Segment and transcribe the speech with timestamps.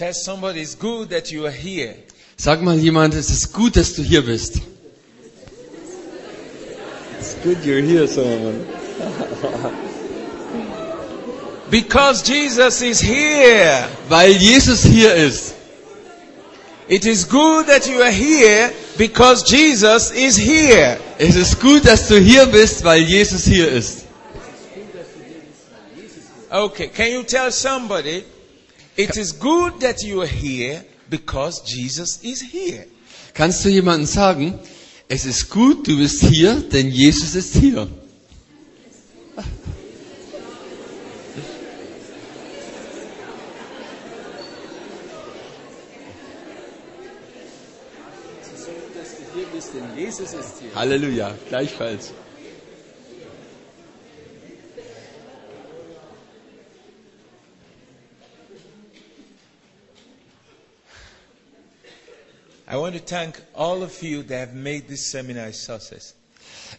[0.00, 1.94] Tell somebody it's good that you are here.
[2.38, 4.54] Sag mal jemand, es ist gut, dass du hier bist.
[7.18, 8.66] It's good you're here, Solomon.
[11.70, 13.86] Because Jesus is here.
[14.08, 15.52] Weil Jesus hier ist.
[16.88, 20.96] It is good that you are here because Jesus is here.
[21.18, 24.06] Es ist gut, dass du hier bist, weil Jesus hier ist.
[26.50, 28.24] Okay, can you tell somebody
[29.00, 32.86] it is good that you are here because Jesus is here?
[33.32, 34.58] Kannst du jemandem sagen,
[35.08, 37.88] es ist gut, du bist hier, denn Jesus ist hier.
[50.74, 52.12] Halleluja, gleichfalls.
[62.72, 66.14] I want to thank all of you that have made this seminar a success.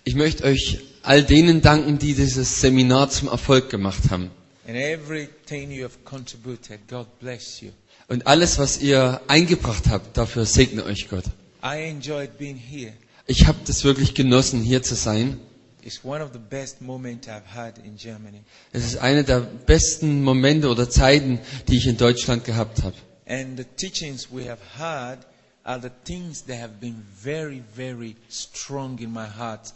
[0.05, 4.31] Ich möchte euch all denen danken, die dieses Seminar zum Erfolg gemacht haben.
[4.65, 7.71] And everything you have contributed, God bless you.
[8.07, 11.25] Und alles, was ihr eingebracht habt, dafür segne euch Gott.
[11.61, 12.93] I enjoyed being here.
[13.27, 15.41] Ich habe das wirklich genossen, hier zu sein.
[15.83, 18.43] It's one of the best moments I've had in Germany.
[18.71, 22.95] Es ist eine der besten Momente oder Zeiten, die ich in Deutschland gehabt habe.
[23.27, 25.19] And the teachings we have had
[25.63, 29.73] are the things that have been very, very strong in my heart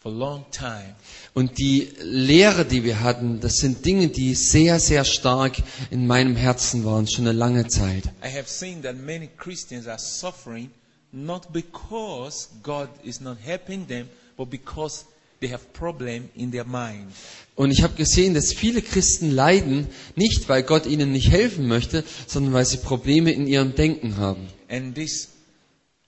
[0.00, 0.94] for a long time.
[1.34, 5.56] Und die Lehre, die wir hatten, das sind Dinge, die sehr, sehr stark
[5.90, 8.04] in meinem Herzen waren, schon eine lange Zeit.
[8.24, 10.70] I have seen that many Christians are suffering
[11.12, 15.04] not because God is not helping them, but because
[15.40, 17.12] they have problem in their mind.
[17.54, 22.04] Und ich habe gesehen, dass viele Christen leiden, nicht weil Gott ihnen nicht helfen möchte,
[22.26, 24.48] sondern weil sie Probleme in ihrem Denken haben.
[24.68, 25.28] And this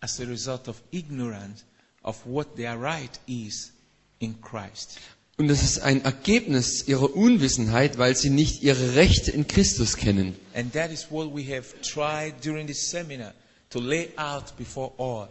[0.00, 1.64] as a result of ignorance
[2.05, 3.72] of what their right is
[4.21, 4.98] in Christ.
[5.37, 10.37] Und das ist ein Ergebnis ihrer Unwissenheit, weil sie nicht ihre Rechte in Christus kennen.
[10.54, 13.32] And that is what we have tried during this seminar
[13.71, 15.28] to lay out before all.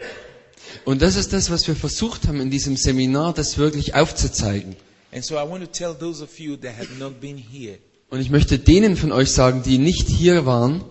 [0.85, 4.75] Und das ist das, was wir versucht haben in diesem Seminar, das wirklich aufzuzeigen.
[5.11, 7.77] And so I want to tell those of you that have not been here,
[8.09, 10.83] Und ich möchte denen von euch sagen, die nicht hier waren,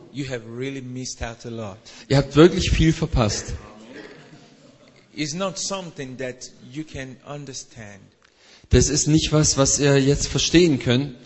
[0.57, 0.83] really
[2.09, 3.55] ihr habt wirklich viel verpasst.
[8.71, 11.17] Das ist nicht was, was ihr jetzt verstehen könnt.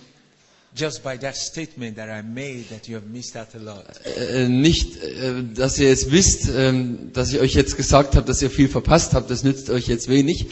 [4.17, 8.41] Äh, nicht, äh, dass ihr jetzt wisst, ähm, dass ich euch jetzt gesagt habe, dass
[8.41, 9.31] ihr viel verpasst habt.
[9.31, 10.47] Das nützt euch jetzt wenig.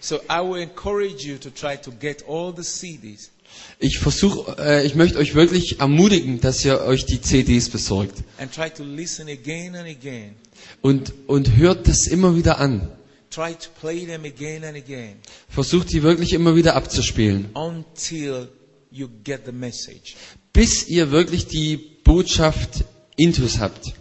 [0.00, 3.30] So I will encourage you to try to get all the CDs
[3.78, 8.52] Ich versuche, äh, ich möchte euch wirklich ermutigen, dass ihr euch die CDs besorgt and
[8.52, 10.34] try to listen again and again.
[10.82, 12.90] und und hört das immer wieder an.
[13.30, 15.16] Try to play them again and again
[15.48, 18.48] Versucht die wirklich immer wieder abzuspielen, until
[18.90, 20.16] you get the message.
[20.52, 22.84] bis ihr wirklich die Botschaft
[23.16, 23.92] intus habt.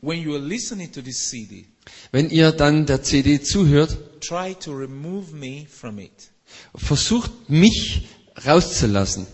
[0.00, 1.66] When you are listening to this CD,
[2.12, 6.12] Wenn ihr dann der CD zuhört, try to remove me from it
[6.74, 8.08] versucht mich
[8.46, 9.26] rauszulassen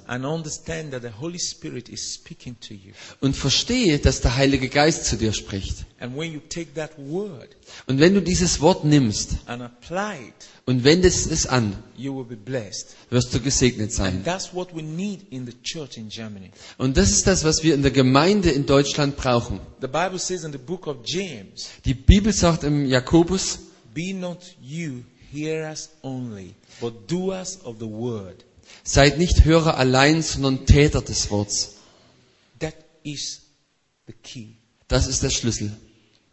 [3.20, 5.86] und verstehe, dass der Heilige Geist zu dir spricht.
[6.00, 7.48] And when you take that word
[7.86, 9.36] Und wenn du dieses Wort nimmst
[10.66, 12.94] und wendest es an, you will be blessed.
[13.10, 14.16] wirst du gesegnet sein.
[14.16, 16.50] And that's what we need in the church in Germany.
[16.78, 19.60] Und das ist das, was wir in der Gemeinde in Deutschland brauchen.
[19.80, 23.58] The Bible says in the book of James, Die Bibel sagt im Jakobus,
[23.94, 28.44] Be not you hearers only, but doers of the word.
[28.84, 31.76] Seid nicht Hörer allein, sondern Täter des Worts.
[32.60, 33.40] That is
[34.06, 34.56] the key.
[34.88, 35.72] Das ist der Schlüssel.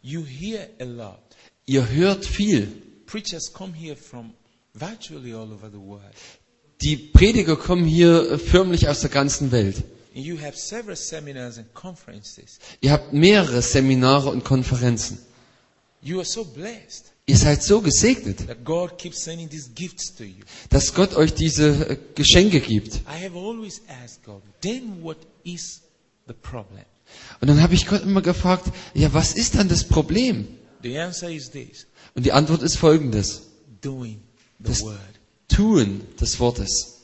[0.02, 1.18] You hear a lot.
[1.66, 2.68] Ihr hört viel.
[3.06, 4.34] Preachers come here from
[4.74, 6.14] virtually all over the world.
[6.82, 9.84] Die Prediger kommen hier förmlich aus der ganzen Welt.
[10.14, 12.58] You have several seminars and conferences.
[12.80, 15.18] Ihr habt mehrere Seminare und Konferenzen.
[16.02, 18.38] You are so blessed Ihr seid so gesegnet,
[20.70, 22.96] dass Gott euch diese äh, Geschenke gibt.
[22.96, 25.82] I have always asked God, then what is
[26.26, 26.84] the problem?
[27.40, 30.48] Und dann habe ich Gott immer gefragt, ja, was ist dann das Problem?
[30.82, 31.86] The answer is this
[32.16, 33.42] Und die Antwort ist folgendes.
[33.80, 34.20] doing
[34.58, 34.98] the Das word,
[35.48, 37.02] Tun des Wortes.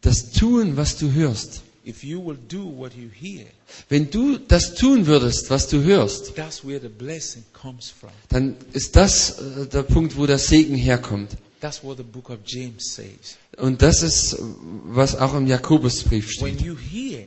[0.00, 1.62] Das Tun, was du hörst.
[1.88, 3.46] If you will do what you hear,
[3.88, 8.10] Wenn du das tun würdest, was du hörst, that's where the blessing comes from.
[8.28, 11.30] dann ist das äh, der Punkt, wo der Segen herkommt.
[11.60, 13.36] That's what the book of James says.
[13.56, 14.36] Und das ist,
[14.84, 16.66] was auch im Jakobusbrief When steht.
[16.66, 17.26] you hear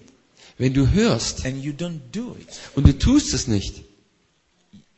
[0.57, 3.83] Wenn du hörst and you don't do it, und du tust es nicht,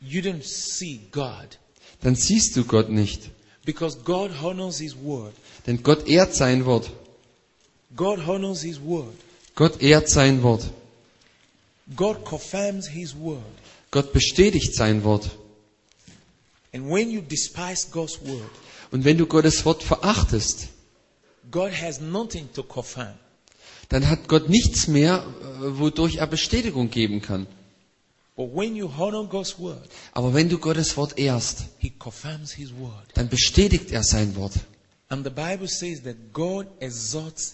[0.01, 1.57] you don't see God.
[2.01, 3.29] dann siehst du Gott nicht.
[3.65, 5.31] Because God honors His word.
[5.65, 6.89] Denn Gott ehrt sein Wort.
[9.55, 10.69] Gott ehrt sein Wort.
[11.95, 13.43] God confirms His word.
[13.91, 15.29] Gott bestätigt sein Wort.
[16.73, 18.49] And when you despise God's word,
[18.91, 20.69] Und wenn du Gottes Wort verachtest,
[21.51, 23.13] God has nothing to confirm.
[23.89, 27.45] dann hat Gott nichts mehr, äh, wodurch er Bestätigung geben kann.
[28.35, 32.71] But when you honor God's word, Aber wenn du Gottes Wort ehrst, He confirms His
[32.73, 33.05] word.
[33.13, 34.53] dann bestätigt er sein Wort.
[35.09, 37.53] And the Bible says that God exalts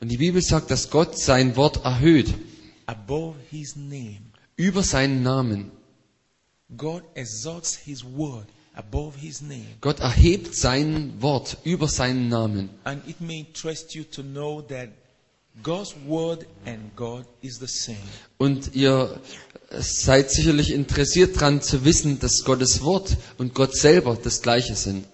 [0.00, 2.34] Und die Bibel sagt, dass Gott sein Wort erhöht
[2.86, 4.20] above His name.
[4.56, 5.70] über seinen Namen.
[6.76, 9.66] God exalts His word above His name.
[9.80, 12.70] Gott erhebt sein Wort über seinen Namen.
[12.84, 14.88] And it may interest you to know that
[15.62, 17.98] God's word and God is the same.
[18.38, 19.20] Und ihr
[19.70, 25.06] seid sicherlich interessiert daran zu wissen, dass Gottes Wort und Gott selber das gleiche sind.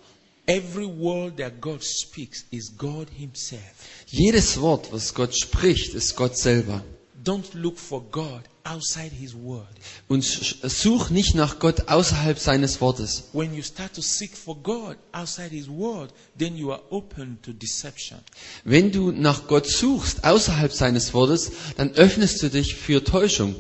[0.46, 3.62] Every word that God speaks is God Himself.
[4.10, 6.82] Jedes Wort, was Gott spricht, ist Gott selber.
[7.22, 9.68] Don't look for God outside His word.
[10.08, 13.24] Und such nicht nach Gott außerhalb seines Wortes.
[13.34, 17.52] When you start to seek for God outside His word, then you are open to
[17.52, 18.18] deception.
[18.64, 23.56] Wenn du nach Gott suchst außerhalb seines Wortes, dann öffnest du dich für Täuschung.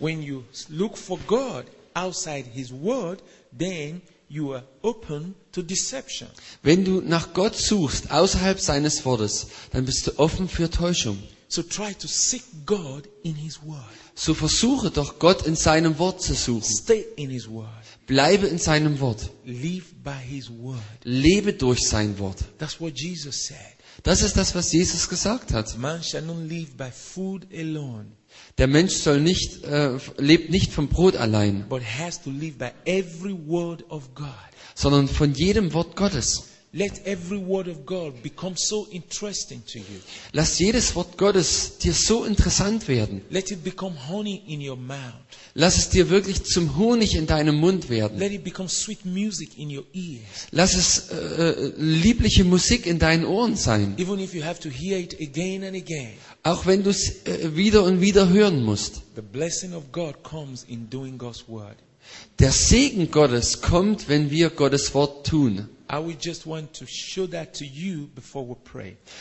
[0.00, 3.22] When you look for God outside His word,
[3.56, 6.28] then you are open to deception.
[6.62, 11.18] Wenn du nach Gott suchst außerhalb seines Wortes, dann bist du offen für Täuschung.
[11.50, 13.82] So try to seek God in His word.
[14.14, 16.62] So versuche doch Gott in seinem Wort zu suchen.
[16.62, 17.68] Stay in His word.
[18.06, 19.30] Bleibe in seinem Wort.
[19.46, 20.82] Live by His word.
[21.04, 22.38] Lebe durch sein Wort.
[22.58, 23.77] That's what Jesus said.
[24.02, 25.76] Das ist das, was Jesus gesagt hat.
[28.58, 31.66] Der Mensch soll nicht, äh, lebt nicht vom Brot allein,
[34.74, 36.44] sondern von jedem Wort Gottes.
[36.72, 40.02] Let every word of God become so interesting to you.
[40.32, 43.22] Lass jedes Wort Gottes dir so interessant werden.
[43.30, 45.14] Let it become honey in your mouth.
[45.54, 48.18] Lass es dir wirklich zum Honig in deinem Mund werden.
[48.18, 50.48] Let it become sweet music in your ears.
[50.50, 53.94] Lass es äh, liebliche Musik in deinen Ohren sein.
[53.96, 56.12] Even if you have to hear it again and again.
[56.42, 59.00] Auch wenn du es äh, wieder und wieder hören musst.
[59.16, 61.76] The blessing of God comes in doing God's word.
[62.38, 65.68] Der Segen Gottes kommt, wenn wir Gottes Wort tun.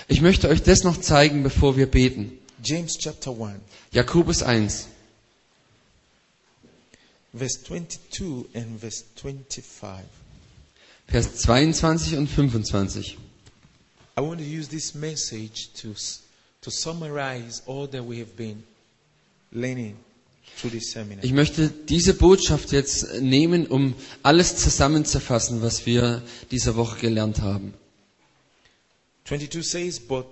[0.08, 2.38] Ich möchte euch das noch zeigen, bevor wir beten.
[2.64, 3.60] James chapter 1,
[3.92, 4.88] Jakobus 1,
[7.34, 10.06] verse 22 and verse 25.
[11.08, 13.18] Vers 22 und 25.
[14.18, 15.94] I want to use this message to,
[16.62, 18.64] to summarize all that we have been
[19.54, 20.07] learning through this seminar.
[21.22, 27.74] Ich möchte diese Botschaft jetzt nehmen, um alles zusammenzufassen, was wir diese Woche gelernt haben.
[29.26, 30.26] 22 says, But,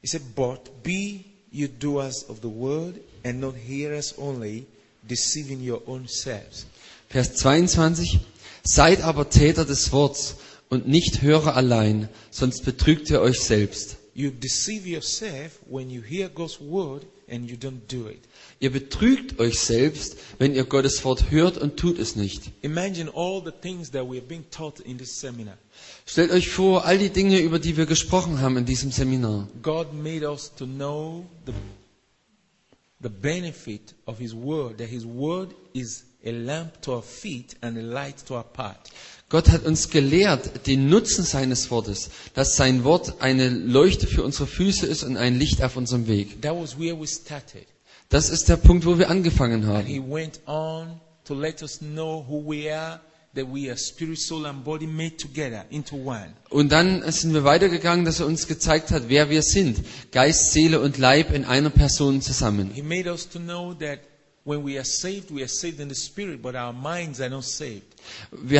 [0.00, 1.20] he said, But be
[1.52, 4.66] you doers of the word and not hearers only,
[5.02, 6.66] deceiving your own selves.
[7.08, 8.20] Vers 22.
[8.64, 10.36] Seid aber Täter des Worts
[10.70, 13.96] und nicht Hörer allein, sonst betrügt ihr euch selbst.
[14.14, 18.20] You deceive yourself when you hear God's word and you don't do it.
[18.62, 22.52] Ihr betrügt euch selbst, wenn ihr Gottes Wort hört und tut es nicht.
[22.62, 25.58] Imagine all the things that we are being taught in this seminar.
[26.06, 29.48] Stellt euch vor, all die Dinge, über die wir gesprochen haben in diesem Seminar.
[29.62, 31.52] God made us to know the,
[33.02, 37.76] the benefit of His Word, that His Word is a lamp to our feet and
[37.76, 38.78] a light to our path.
[39.28, 44.46] Gott hat uns gelehrt, den Nutzen seines Wortes, dass sein Wort eine Leuchte für unsere
[44.46, 46.40] Füße ist und ein Licht auf unserem Weg.
[46.42, 47.66] That was where we started.
[48.12, 50.10] Das ist der Punkt, wo wir angefangen And He haben.
[50.12, 53.00] went on to let us know who we are,
[53.34, 56.34] that we are spirit, soul, and body made together into one.
[56.50, 59.80] Und dann sind wir weitergegangen, dass er uns gezeigt hat, wer wir sind.
[60.10, 62.70] Geist, Seele und Leib in einer Person zusammen.
[62.74, 64.00] He made us to know that
[64.44, 64.82] Wir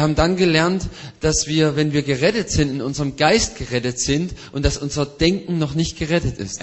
[0.03, 0.89] haben dann gelernt,
[1.21, 5.59] dass wir, wenn wir gerettet sind, in unserem Geist gerettet sind und dass unser Denken
[5.59, 6.61] noch nicht gerettet ist.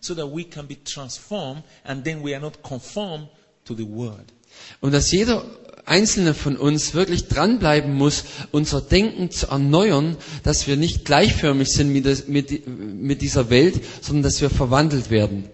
[0.00, 3.28] So that we can be transformed and then we are not conformed
[3.64, 4.32] to the word.
[4.80, 5.44] Und dass jeder
[5.86, 11.92] einzelne von uns wirklich dranbleiben muss, unser Denken zu erneuern, dass wir nicht gleichförmig sind
[11.92, 15.48] mit, des- mit, mit dieser Welt, sondern dass wir verwandelt werden.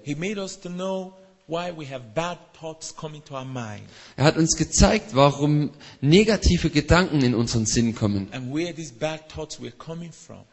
[4.16, 8.28] Er hat uns gezeigt, warum negative Gedanken in unseren Sinn kommen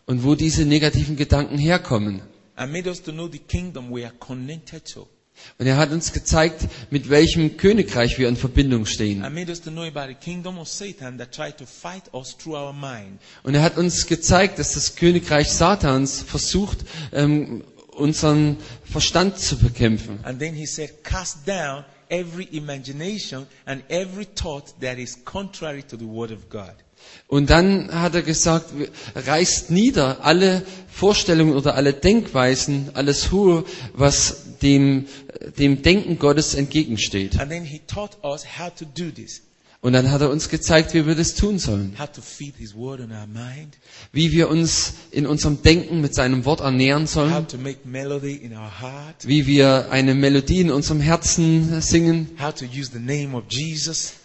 [0.07, 2.21] und wo diese negativen Gedanken herkommen.
[2.55, 5.07] And made us to know the kingdom we are connected to.
[5.57, 9.23] Und er hat uns gezeigt, mit welchem Königreich wir in Verbindung stehen.
[13.43, 16.79] Und er hat uns gezeigt, dass das Königreich Satans versucht,
[17.11, 20.19] ähm, unseren Verstand zu bekämpfen.
[20.23, 25.97] And then he said, cast down every imagination and every thought that is contrary to
[25.97, 26.73] the word of God.
[27.27, 28.65] Und dann hat er gesagt,
[29.15, 35.05] reißt nieder alle Vorstellungen oder alle Denkweisen, alles Hohe, was dem,
[35.57, 37.39] dem Denken Gottes entgegensteht.
[37.39, 39.41] And then he taught us how to do this,
[39.81, 41.95] Und dann hat er uns gezeigt, wie wir das tun sollen.
[41.97, 43.77] how to feed his word in our mind,
[44.11, 47.47] Wie wir uns in unserem Denken mit seinem Wort ernähren how sollen.
[47.47, 52.29] to make melody in our heart, Wie wir eine Melodie in unserem Herzen singen.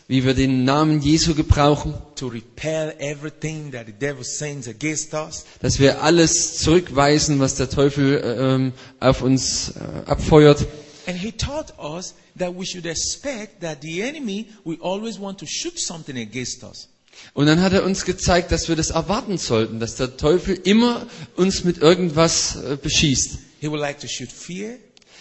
[0.06, 1.94] Wie wir den Namen Jesu gebrauchen.
[2.16, 5.44] to repel everything that the devil sends against us.
[5.60, 10.66] Dass wir alles zurückweisen, was der Teufel ähm, auf uns äh, abfeuert.
[11.06, 15.46] And he taught us that we should expect that the enemy will always want to
[15.46, 16.88] shoot something against us.
[17.32, 21.06] Und dann hat er uns gezeigt, dass wir das erwarten sollten, dass der Teufel immer
[21.36, 23.38] uns mit irgendwas äh, beschießt.
[23.60, 24.76] He would like to shoot fear,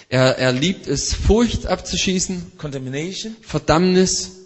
[0.09, 2.51] Er, er liebt es, Furcht abzuschießen.
[3.41, 4.42] Verdammnis.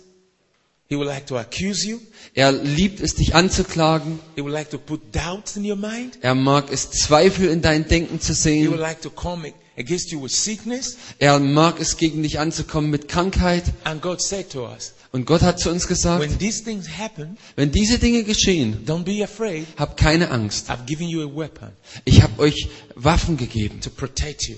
[0.90, 2.00] He would like to accuse you.
[2.34, 4.20] Er liebt es, dich anzuklagen.
[4.36, 6.18] He would like to put doubts in your mind.
[6.22, 8.80] Er mag es, Zweifel in dein Denken zu He would sehen.
[8.80, 10.98] like to come against you with sickness.
[11.20, 13.64] Er mag es, gegen dich anzukommen mit Krankheit.
[13.84, 17.38] And God said to us, Und Gott hat zu uns gesagt, when these things happen,
[17.58, 19.66] wenn diese Dinge geschehen, don't be afraid.
[19.78, 20.70] habt keine Angst.
[20.70, 21.72] I've given you a weapon
[22.06, 24.56] Ich habe euch Waffen gegeben, to protect you.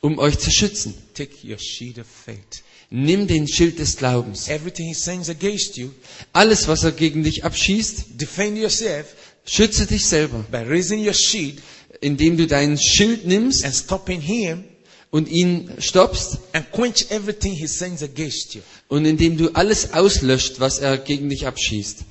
[0.00, 0.94] um euch zu schützen.
[1.14, 2.62] Take your shield of faith.
[2.90, 4.48] Nimm den Schild des Glaubens.
[4.48, 5.90] Everything he sends against you,
[6.32, 9.06] Alles, was er gegen dich abschießt, defend yourself
[9.44, 11.60] schütze dich selber, by raising your shield
[12.00, 14.64] indem du dein Schild nimmst and stopping him
[15.10, 18.60] und ihn stoppst and quench everything he sends against you.
[18.88, 22.04] und indem du alles auslöscht, was er gegen dich abschießt.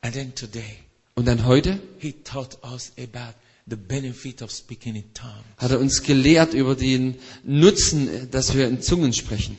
[0.00, 0.78] And then today,
[1.14, 3.34] Und dann heute he taught us about
[3.66, 5.44] the benefit of speaking in tongues.
[5.58, 9.56] hat er uns gelehrt über den Nutzen, dass wir in Zungen sprechen.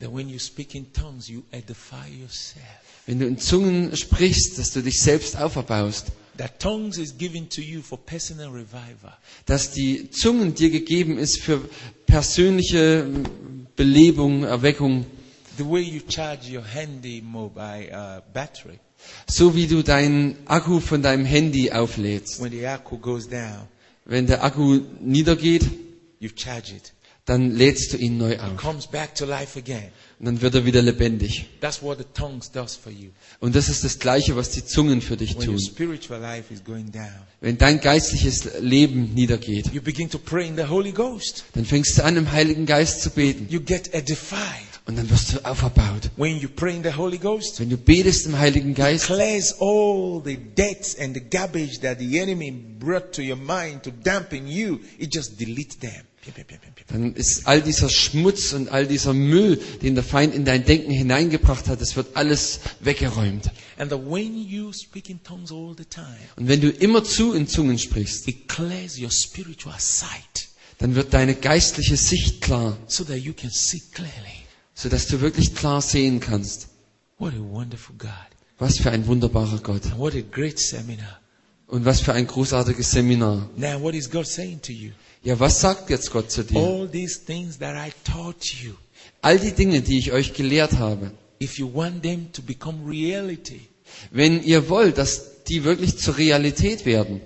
[0.00, 2.64] That when you speak in tongues, you edify yourself.
[3.06, 6.08] Wenn du in Zungen sprichst, dass du dich selbst auferbaust.
[6.36, 9.16] That tongues is given to you for personal revival.
[9.46, 11.60] Dass die Zungen dir gegeben ist für
[12.06, 13.06] persönliche
[13.76, 15.06] Belebung, Erweckung.
[15.58, 18.80] The way you charge your handy mobile uh, battery
[19.28, 22.40] So wie du deinen Akku von deinem Handy auflädst.
[22.40, 23.68] down,
[24.04, 25.64] Wenn der Akku niedergeht,
[27.26, 28.56] dann lädst du ihn neu auf.
[28.58, 29.90] Comes back to life again.
[30.18, 31.46] Und dann wird er wieder lebendig.
[31.60, 33.10] That's what the tongues does for you.
[33.40, 35.58] Und das ist das Gleiche, was die Zungen für dich tun.
[35.58, 37.08] spiritual life is going down,
[37.40, 41.44] Wenn dein geistliches Leben niedergeht, you begin to pray in the Holy Ghost.
[41.54, 43.46] dann fängst du an, im Heiligen Geist zu beten.
[43.48, 44.73] You get edified.
[44.86, 46.10] Und dann wirst du auferbaut.
[46.16, 50.20] When you pray in the Holy Ghost, Wenn du betest im Heiligen Geist, clears all
[50.22, 54.80] the debts and the garbage that the enemy brought to your mind to dampen you.
[54.98, 56.02] It just deletes them.
[56.88, 60.90] Dann ist all dieser Schmutz und all dieser Müll, den der Feind in dein Denken
[60.90, 63.50] hineingebracht hat, das wird alles weggeräumt.
[63.76, 67.34] And that when you speak in tongues all the time, Und wenn du immer zu
[67.34, 70.48] in Zungen sprichst, it clears your spiritual sight
[70.78, 74.43] dann wird deine geistliche Sicht klar, so that you can see clearly.
[74.74, 76.68] Sodass du wirklich klar sehen kannst.
[77.18, 78.10] What a wonderful God.
[78.58, 79.84] Was für ein wunderbarer Gott.
[79.86, 81.20] And what a great seminar.
[81.66, 83.48] Und was für ein großartiges Seminar.
[83.56, 84.90] Now, what is God saying to you?
[85.22, 86.58] Ja, was sagt jetzt Gott zu dir?
[86.58, 88.74] All these things that I taught you,
[89.22, 91.12] All die Dinge, die ich euch gelehrt habe,
[91.42, 93.60] if you want them to become reality,
[94.10, 97.20] wenn ihr wollt, dass die wirklich zur Realität werden,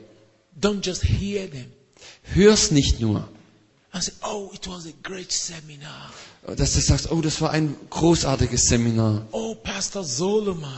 [0.61, 1.67] don't just hear them
[2.35, 3.28] hör's nicht nur.
[4.02, 6.11] Say, oh, it was a great seminar.
[6.57, 9.26] Dass du sagst, oh, das war ein großartiges Seminar.
[9.33, 10.71] Oh, Pastor Solomon,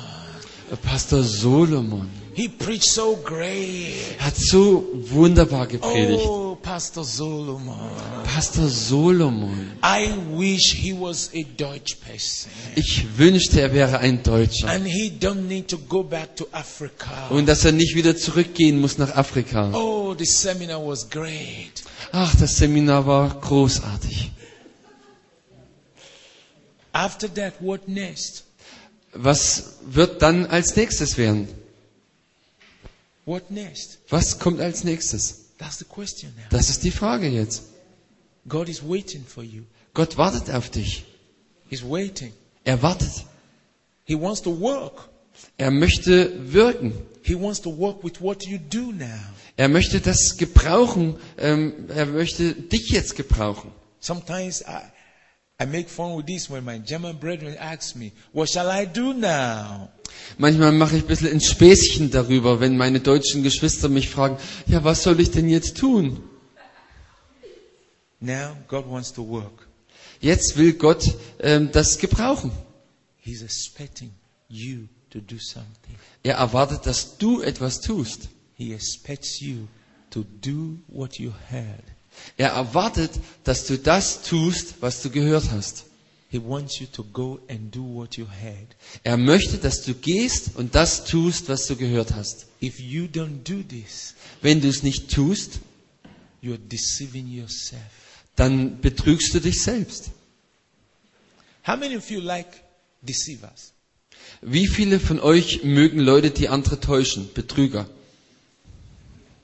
[0.77, 2.09] Pastor Solomon
[2.41, 4.17] he preached so great.
[4.19, 6.25] hat so wunderbar gepredigt.
[6.25, 7.77] Oh, Pastor Solomon.
[8.25, 9.79] Pastor Solomon.
[9.83, 12.50] I wish he was a Dutch person.
[12.77, 14.69] Ich wünschte, er wäre ein Deutscher.
[14.69, 17.29] And he don't need to go back to Africa.
[17.31, 19.73] Und dass er nicht wieder zurückgehen muss nach Afrika.
[19.75, 21.83] Oh, the seminar was great.
[22.12, 24.31] Ach, das Seminar war großartig.
[26.93, 28.45] After that, what next?
[29.12, 31.49] Was wird dann als nächstes werden?
[33.26, 33.99] What next?
[34.09, 35.50] Was kommt als nächstes?
[35.59, 36.45] That's the question now.
[36.50, 37.62] Das ist die Frage jetzt.
[38.49, 39.62] God is waiting for you.
[39.95, 41.05] Gott wartet auf dich.
[41.69, 42.33] He's waiting.
[42.64, 43.26] Er wartet.
[44.05, 45.09] He wants to work.
[45.57, 46.93] Er möchte wirken.
[47.23, 49.07] He wants to work with what you do now.
[49.57, 51.17] Er möchte das gebrauchen.
[51.37, 53.71] Ähm, er möchte dich jetzt gebrauchen.
[54.00, 54.81] Sometimes I,
[55.61, 59.12] I make fun with this when my German brethren ask me, What shall I do
[59.12, 59.90] now?
[60.38, 64.83] Manchmal mache ich ein bisschen ein Späßchen darüber, wenn meine deutschen Geschwister mich fragen, ja,
[64.85, 66.23] was soll ich denn jetzt tun?
[68.21, 69.69] Now God wants to work.
[70.21, 71.05] Jetzt will Gott
[71.40, 72.52] ähm, das gebrauchen.
[73.19, 74.12] He's expecting
[74.49, 75.97] you to do something.
[76.23, 78.29] Er erwartet, dass du etwas tust.
[78.55, 79.69] He expects you
[80.11, 81.85] to do what you heard.
[82.37, 83.11] Er erwartet,
[83.45, 85.85] dass du das tust, was du gehört hast.
[89.03, 92.47] Er möchte, dass du gehst und das tust, was du gehört hast.
[92.62, 95.59] If you don't do this, Wenn du es nicht tust,
[96.43, 97.83] you're deceiving yourself.
[98.37, 100.11] dann betrügst du dich selbst.
[101.67, 102.62] How many of you like
[103.03, 103.73] deceivers?
[104.41, 107.87] Wie viele von euch mögen Leute, die andere täuschen, Betrüger?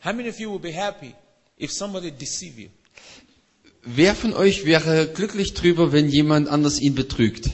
[0.05, 1.15] How many of you will be happy
[1.61, 2.69] if somebody deceive you?
[3.83, 7.51] Wer von euch wäre glücklich drüber, wenn jemand anders ihn betrügt?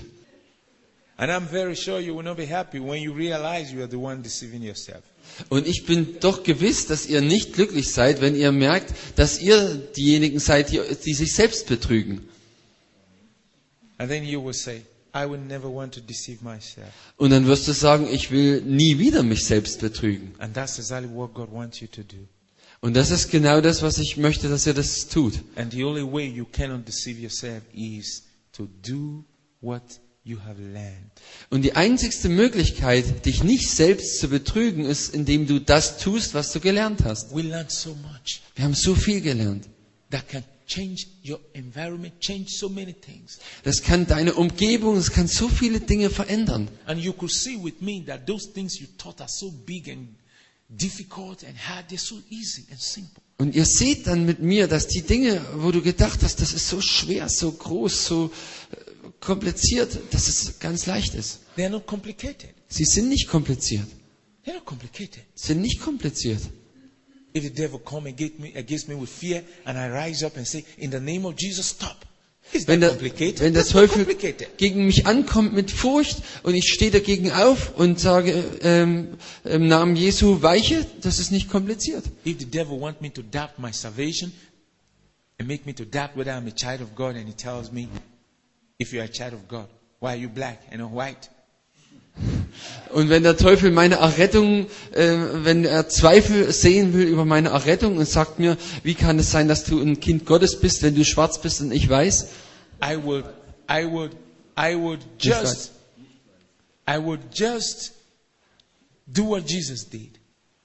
[1.19, 3.99] And I'm very sure you will not be happy when you realize you are the
[3.99, 5.03] one deceiving yourself.
[5.51, 9.75] Und ich bin doch gewiss, dass ihr nicht glücklich seid, wenn ihr merkt, dass ihr
[9.97, 12.29] diejenigen seid, die, die sich selbst betrügen.
[13.99, 14.83] Say.
[17.17, 20.35] Und dann wirst du sagen, ich will nie wieder mich selbst betrügen.
[20.39, 22.27] And that's exactly what God wants you to do.
[22.85, 25.35] Und das ist genau das, was ich möchte, dass ihr das tut.
[25.55, 29.25] And the only way you cannot deceive yourself is to do
[29.61, 29.83] what
[30.25, 31.13] you have learned.
[31.49, 36.53] Und die einzigste Möglichkeit, dich nicht selbst zu betrügen, ist, indem du das tust, was
[36.53, 37.33] du gelernt hast.
[37.33, 39.69] We learn so much Wir haben so viel gelernt.
[40.11, 43.39] that can change your environment, change so many things.
[43.63, 46.67] Das kann deine Umgebung, es kann so viele Dinge verändern.
[46.87, 50.09] And you could see with me that those things you thought are so big and
[50.77, 53.23] difficult and hard, they're so easy and simple.
[53.39, 56.69] Und ihr seht dann mit mir, dass die Dinge, wo du gedacht hast, das ist
[56.69, 58.31] so schwer, so groß, so
[58.71, 61.41] äh, kompliziert, dass es ganz leicht ist.
[61.57, 62.51] They're not complicated.
[62.69, 63.87] Sie sind nicht kompliziert.
[64.45, 65.25] They're not complicated.
[65.35, 66.41] Sind nicht kompliziert.
[67.35, 70.47] If the devil come against me, against me with fear and I rise up and
[70.47, 72.05] say, in the name of Jesus, stop.
[72.67, 74.07] Wenn der, wenn der Teufel
[74.59, 79.97] gegen mich ankommt mit Furcht und ich stehe dagegen auf und sage ähm, im Namen
[79.97, 82.05] Jesu weiche, das ist nicht kompliziert.
[86.95, 87.89] God and he tells me,
[88.79, 89.69] if you're a child of God,
[90.01, 91.31] why are you black and not white?
[92.93, 97.97] Und wenn der Teufel meine Errettung, äh, wenn er Zweifel sehen will über meine Errettung
[97.97, 101.05] und sagt mir, wie kann es sein, dass du ein Kind Gottes bist, wenn du
[101.05, 102.29] schwarz bist und ich weiß,
[102.85, 103.25] I would,
[103.71, 104.11] I would,
[104.59, 105.73] I would just,
[106.87, 107.93] I would just
[109.07, 110.19] do what Jesus did.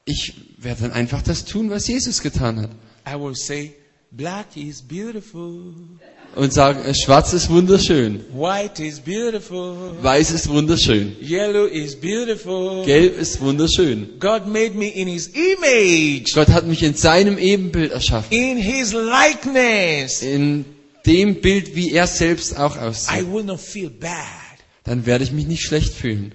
[0.08, 2.70] ich werde dann einfach das tun, was Jesus getan hat.
[3.06, 3.74] I will say,
[4.12, 5.74] black is beautiful,
[6.36, 12.86] Und sagen, äh, schwarz ist wunderschön, white is beautiful, weiß ist wunderschön, yellow is beautiful.
[12.86, 14.20] gelb ist wunderschön.
[14.20, 18.32] God made me in His image, Gott hat mich in seinem Ebenbild erschaffen.
[18.32, 20.22] in His likeness.
[20.22, 20.66] In
[21.08, 23.32] dem Bild, wie er selbst auch I aussieht.
[23.34, 24.14] will not feel bad.
[24.84, 26.34] Dann werde ich mich nicht schlecht fühlen.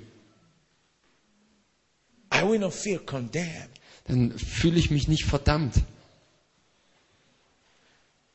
[2.34, 3.68] I will not feel condemned.
[4.08, 5.74] Dann fühle ich mich nicht verdammt.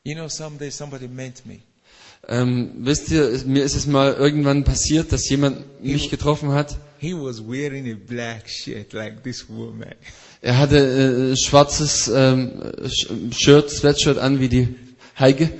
[0.08, 1.58] You know, someday somebody met me.
[2.28, 6.78] Ähm, wisst ihr, mir ist es mal irgendwann passiert, dass jemand mich getroffen hat.
[6.98, 9.92] He was wearing a black shirt like this woman.
[10.40, 12.72] Er hatte äh, schwarzes ähm,
[13.32, 14.68] Shirt, Sweatshirt an wie die
[15.18, 15.50] Heike.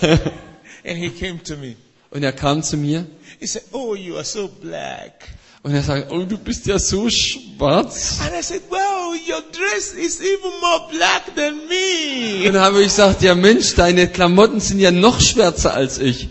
[0.00, 1.74] And he came to me.
[2.12, 3.04] Und er kam zu mir
[3.40, 5.28] He said, Oh, you are so black.
[5.66, 8.20] Und er sagte, oh, du bist ja so schwarz.
[8.20, 12.44] And I said, Well, your dress is even more black than Und me.
[12.52, 16.28] dann habe ich gesagt, ja Mensch, deine Klamotten sind ja noch schwärzer als ich.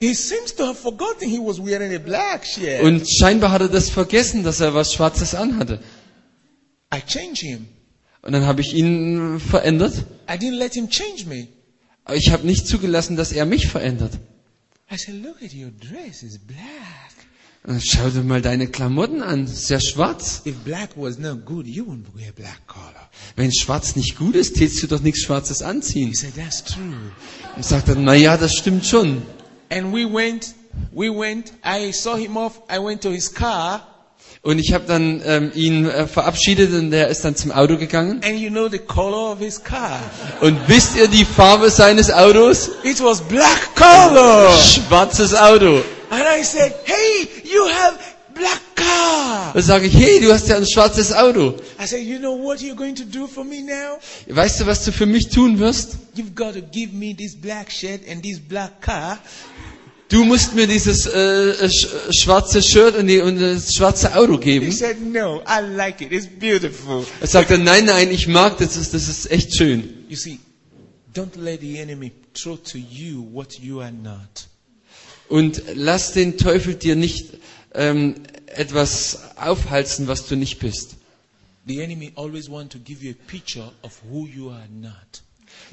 [0.00, 2.82] He seems to have forgotten he was wearing a black shirt.
[2.82, 5.78] Und scheinbar hat er das vergessen, dass er was Schwarzes anhatte.
[6.92, 7.68] I changed him.
[8.22, 9.94] Und dann habe ich ihn verändert.
[10.28, 11.46] I didn't let him change me.
[12.04, 14.14] Aber ich habe nicht zugelassen, dass er mich verändert.
[14.90, 17.25] I said, Look at your dress, it's black.
[17.66, 20.42] Und schau dir mal deine Klamotten an, ist ja schwarz.
[20.44, 20.54] Good.
[23.34, 26.10] Wenn schwarz nicht gut ist, tätst du doch nichts Schwarzes anziehen.
[26.10, 26.94] He said, That's true.
[27.56, 29.22] Und sagt dann, na ja, das stimmt schon.
[29.70, 30.54] And we went,
[30.92, 33.84] we went, I saw him off, I went to his car,
[34.42, 38.20] Und ich habe dann ähm, ihn äh, verabschiedet und er ist dann zum Auto gegangen.
[38.24, 39.98] And you know the color of his car?
[40.40, 42.70] Und wisst ihr die Farbe seines Autos?
[42.84, 44.52] It was black color.
[44.56, 45.82] Schwarzes Auto.
[46.10, 47.98] And I said, hey, you have
[48.34, 49.52] black car.
[49.54, 51.54] Da sage ich, hey, du hast ja ein schwarzes Auto.
[51.82, 53.98] I said, you know what you're going to do for me now?
[54.28, 55.96] Weißt du, was du für mich tun wirst?
[56.14, 59.18] You've got to give me this black shirt and this black car.
[60.08, 64.34] Du musst mir dieses äh, äh, sch schwarze Shirt und, die, und das schwarze Auto
[64.34, 64.70] He geben.
[64.70, 66.12] said, no, I like it.
[66.12, 67.04] It's beautiful.
[67.20, 70.04] Er sagte, nein, nein, ich mag das, das das ist echt schön.
[70.08, 70.38] You see,
[71.12, 74.46] don't let the enemy throw to you what you are not.
[75.28, 77.26] Und lass den Teufel dir nicht
[77.76, 78.14] ähm,
[78.46, 80.96] etwas aufhalsen, was du nicht bist.
[81.66, 85.22] The enemy always want to give you a picture of who you are not.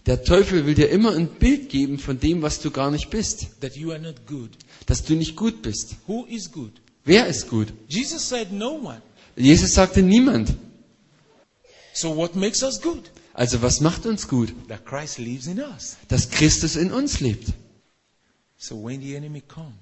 [0.05, 3.61] Der Teufel will dir immer ein Bild geben von dem, was du gar nicht bist.
[3.61, 4.49] That you are not good.
[4.85, 5.95] Dass du nicht gut bist.
[6.07, 6.71] Who is good?
[7.05, 7.67] Wer ist gut?
[7.87, 9.01] Jesus said no one.
[9.35, 10.53] Jesus sagte niemand.
[11.93, 13.11] So what makes us good?
[13.33, 14.53] Also was macht uns gut?
[14.67, 15.97] That Christ lives in us.
[16.07, 17.53] Dass Christus in uns lebt.
[18.57, 19.73] So when the enemy come,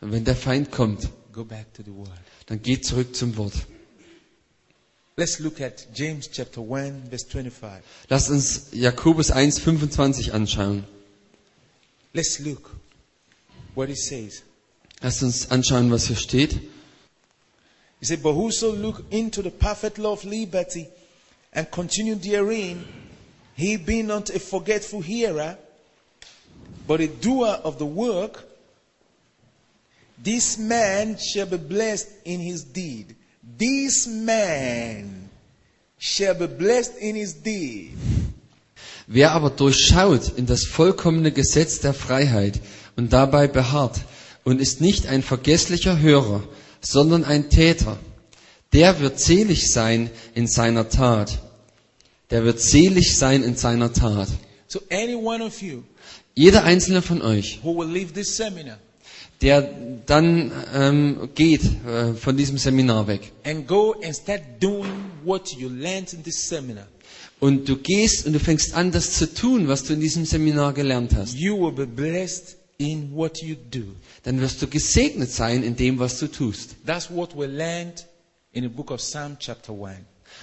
[0.00, 2.08] Und wenn der Feind kommt, go back to the word.
[2.46, 3.52] dann geh zurück zum Wort.
[5.18, 7.82] Let's look at James chapter 1 verse 25.
[8.08, 10.84] Lass uns Jakobus 1,25 anschauen.
[12.14, 12.70] Let's look
[13.74, 14.42] what it says.
[15.02, 16.58] Lass uns anschauen, was hier steht.
[18.00, 20.88] He said, But whoso look into the perfect law of liberty
[21.52, 22.84] and continue therein,
[23.54, 25.58] he be not a forgetful hearer,
[26.86, 28.44] but a doer of the work,
[30.22, 33.16] this man shall be blessed in his deed.
[33.58, 35.28] This man
[35.98, 37.96] shall be blessed in his deed.
[39.06, 42.60] Wer aber durchschaut in das vollkommene Gesetz der Freiheit
[42.96, 44.00] und dabei beharrt
[44.44, 46.42] und ist nicht ein vergesslicher Hörer,
[46.80, 47.98] sondern ein Täter,
[48.72, 51.38] der wird selig sein in seiner Tat.
[52.30, 54.28] Der wird selig sein in seiner Tat.
[54.66, 55.84] So, any one of you
[56.34, 58.78] Jeder einzelne von euch, who will leave this seminar
[59.42, 59.62] der
[60.06, 65.68] dann ähm, geht äh, von diesem Seminar weg and go and start doing what you
[65.68, 66.86] learned in this seminar,
[67.40, 70.72] und du gehst und du fängst an, das zu tun, was du in diesem Seminar
[70.72, 73.82] gelernt hast, you will be blessed in what you do.
[74.22, 76.76] dann wirst du gesegnet sein in dem, was du tust.
[76.86, 78.06] That's what we learned
[78.52, 79.98] in the book of Psalm chapter 1,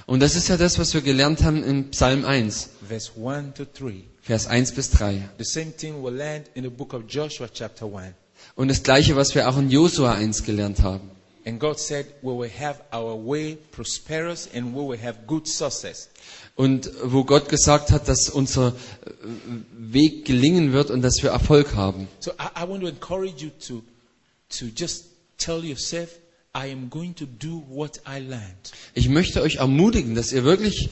[0.05, 3.65] Und das ist ja das, was wir gelernt haben in Psalm 1, verse 1 to
[3.65, 4.03] 3.
[4.21, 5.21] Vers 1 bis 3.
[5.37, 8.13] The same thing we learned in the book of Joshua chapter 1.
[8.55, 11.09] Und das gleiche, was wir auch in Josua 1 gelernt haben.
[11.45, 16.09] And God said, we will have our way prosperous and we will have good success.
[16.55, 18.73] Und wo Gott gesagt hat, dass unser äh,
[19.77, 22.07] Weg gelingen wird und dass wir Erfolg haben.
[22.19, 23.81] So I, I want to encourage you to,
[24.57, 25.05] to just
[25.37, 26.09] tell yourself,
[26.55, 28.71] I am going to do what I learned.
[28.93, 30.89] Ich möchte euch ermutigen, dass ihr wirklich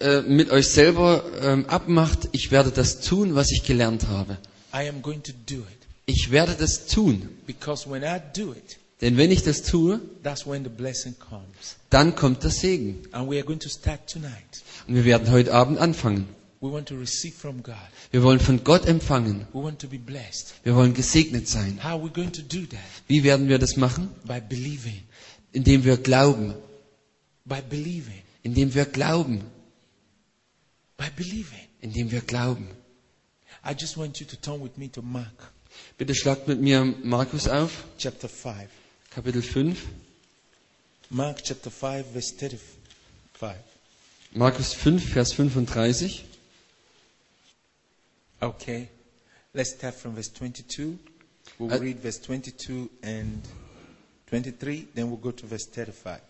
[0.00, 4.36] äh, mit euch selber ähm, abmacht, ich werde das tun, was ich gelernt habe.
[4.74, 5.83] I am going to do it.
[6.06, 7.28] Ich werde das tun.
[7.46, 11.76] Because when I do it, Denn wenn ich das tue, that's when the blessing comes.
[11.90, 13.02] dann kommt der Segen.
[13.12, 14.62] And we are going to start tonight.
[14.86, 16.26] Und wir werden heute Abend anfangen.
[16.60, 17.74] We want to receive from God.
[18.10, 19.46] Wir wollen von Gott empfangen.
[19.52, 20.54] We want to be blessed.
[20.62, 21.78] Wir wollen gesegnet sein.
[21.82, 22.80] How are we going to do that?
[23.06, 24.08] Wie werden wir das machen?
[24.24, 25.02] By believing.
[25.52, 26.54] Indem wir glauben.
[27.44, 28.22] By believing.
[28.42, 29.42] Indem wir glauben.
[30.96, 31.68] By believing.
[31.80, 32.68] Indem wir glauben.
[33.66, 35.52] I just want you to turn with me to Mark
[35.96, 38.68] Bitte schlagt mit mir Markus auf, chapter 5.
[39.10, 39.78] Kapitel 5.
[41.10, 43.56] Mark chapter 5, verse 35.
[44.32, 46.24] Markus 5, Vers 35.
[48.40, 48.88] Okay.
[49.52, 50.98] Let's start from verse 22.
[51.60, 53.40] We'll Uh, read verse 22 and
[54.26, 56.20] 23, then we'll go to verse 35.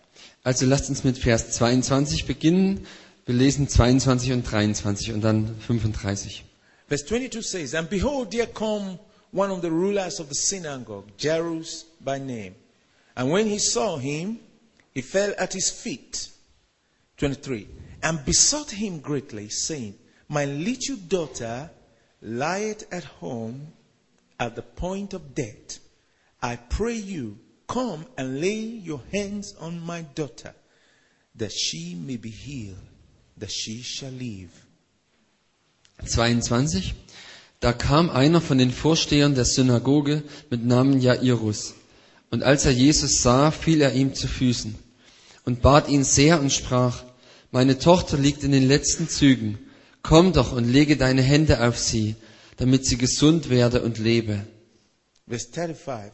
[0.43, 2.85] Also lasst uns mit Vers 22 beginnen.
[3.25, 6.43] Wir lesen 22 und 23 und dann 35.
[6.87, 8.99] Verse 22 says, And behold, there come
[9.35, 12.55] one of the rulers of the synagogue, Jairus by name.
[13.17, 14.39] And when he saw him,
[14.93, 16.29] he fell at his feet.
[17.17, 17.67] 23.
[18.01, 19.95] And besought him greatly, saying,
[20.29, 21.69] My little daughter
[22.21, 23.73] lieth at home
[24.39, 25.79] at the point of death.
[26.41, 30.55] I pray you, come and lay your hands on my daughter,
[31.35, 32.77] that she may be healed,
[33.35, 34.65] that she shall live.
[36.05, 36.93] 22.
[37.65, 41.73] Da kam einer von den Vorstehern der Synagoge mit Namen Jairus.
[42.29, 44.75] Und als er Jesus sah, fiel er ihm zu Füßen
[45.45, 47.03] und bat ihn sehr und sprach,
[47.49, 49.57] meine Tochter liegt in den letzten Zügen.
[50.03, 52.13] Komm doch und lege deine Hände auf sie,
[52.57, 54.45] damit sie gesund werde und lebe.
[55.27, 56.11] Verse 35.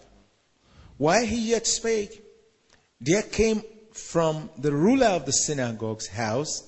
[0.99, 2.21] While he yet spake,
[3.05, 3.61] there came
[3.91, 6.63] from the ruler of the synagogue's house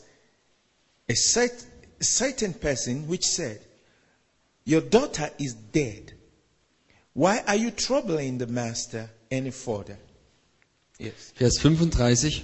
[1.09, 3.61] a certain person which said,
[4.65, 6.13] Your daughter is dead.
[7.13, 9.97] Why are you troubling the master any further?
[10.97, 11.34] Yes.
[11.36, 12.43] Vers 35.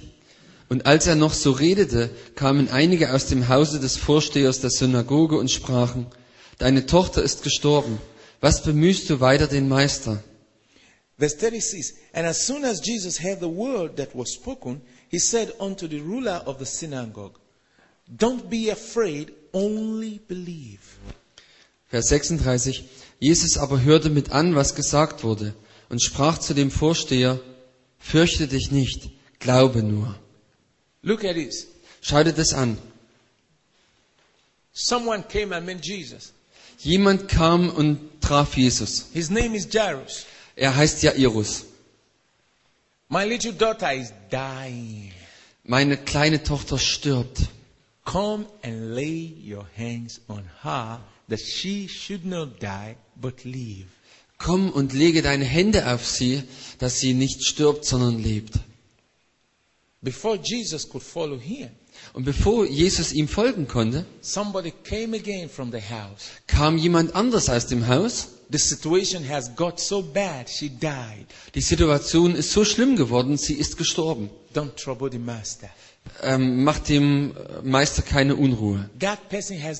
[0.68, 5.36] Und als er noch so redete, kamen einige aus dem Hause des Vorstehers der Synagoge
[5.36, 6.06] und sprachen,
[6.58, 7.98] Deine Tochter ist gestorben.
[8.40, 10.22] Was bemühst du weiter den Meister?
[11.18, 15.52] Verse 36 And as soon as Jesus heard the word that was spoken, he said
[15.58, 17.38] unto the ruler of the synagogue,
[18.08, 20.98] Don't be afraid, only believe.
[21.90, 22.84] Vers 36.
[23.18, 25.54] Jesus aber hörte mit an, was gesagt wurde,
[25.88, 27.40] und sprach zu dem Vorsteher,
[27.98, 30.18] Fürchte dich nicht, glaube nur.
[31.02, 31.66] Look at this.
[32.00, 32.78] Schau dir das an.
[34.72, 36.32] Someone came and met Jesus.
[36.78, 39.06] Jemand kam und traf Jesus.
[39.12, 40.24] His name is Jairus.
[40.56, 41.66] Er heißt Jairus.
[43.08, 45.12] My little daughter is dying.
[45.64, 47.40] Meine kleine Tochter stirbt.
[48.04, 53.86] Come and lay your hands on her that she should not die but live.
[54.38, 56.42] Komm und lege deine Hände auf sie,
[56.78, 58.54] dass sie nicht stirbt, sondern lebt.
[60.02, 61.68] Before Jesus could follow him,
[62.14, 66.30] Und bevor Jesus ihm folgen konnte, somebody came again from the house.
[66.46, 68.28] kam jemand anders aus dem Haus.
[68.50, 71.26] The situation has got so bad, she died.
[71.54, 74.30] Die Situation ist so schlimm geworden, sie ist gestorben.
[74.54, 75.68] Don't trouble the master.
[76.22, 78.90] Ähm, macht dem Meister keine Unruhe.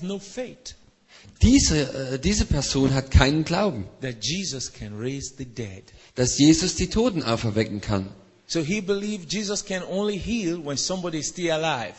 [0.03, 0.77] No faith
[1.43, 3.87] Diese, äh, diese Person hat keinen Glauben,
[4.21, 4.73] Jesus
[6.15, 8.09] dass Jesus die Toten auferwecken kann.
[8.47, 11.95] So he believed Jesus can only heal when somebody is still alive.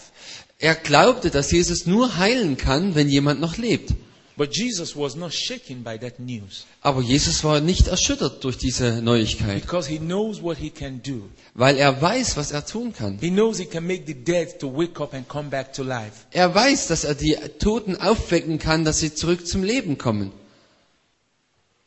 [0.60, 3.94] Er glaubte, dass Jesus nur heilen kann, wenn jemand noch lebt.
[4.38, 9.02] But Jesus was not shaken by that news Aber Jesus war nicht erschüttert durch diese
[9.02, 11.30] Neuigkeit, because he knows what he can do.
[11.54, 13.20] weil er weiß, was er tun kann.
[13.20, 16.26] He knows he can make the dead to wake up and come back to life.
[16.32, 20.32] Er weiß, dass er die Toten aufwecken kann, dass sie zurück zum Leben kommen.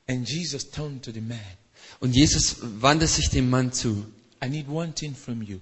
[0.06, 1.38] And Jesus turned to the man.
[2.00, 4.04] Und Jesus wandte sich dem Mann zu.
[4.44, 5.58] I need one thing from you.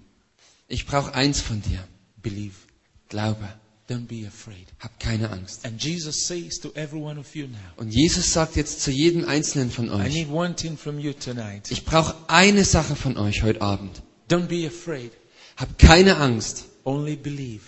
[0.67, 1.85] Ich brauche eins von dir.
[2.21, 2.55] Believe.
[3.09, 3.49] Glaube.
[3.93, 4.67] Don't be afraid.
[4.81, 5.67] Hab keine Angst.
[5.67, 9.27] And Jesus says to every one of you now, Und Jesus sagt jetzt zu jedem
[9.29, 11.71] Einzelnen von I euch, need one thing from you tonight.
[11.71, 14.03] ich brauche eine Sache von euch heute Abend.
[14.31, 15.13] Don't be afraid.
[15.57, 16.65] Hab keine Angst.
[16.85, 17.63] Only believe.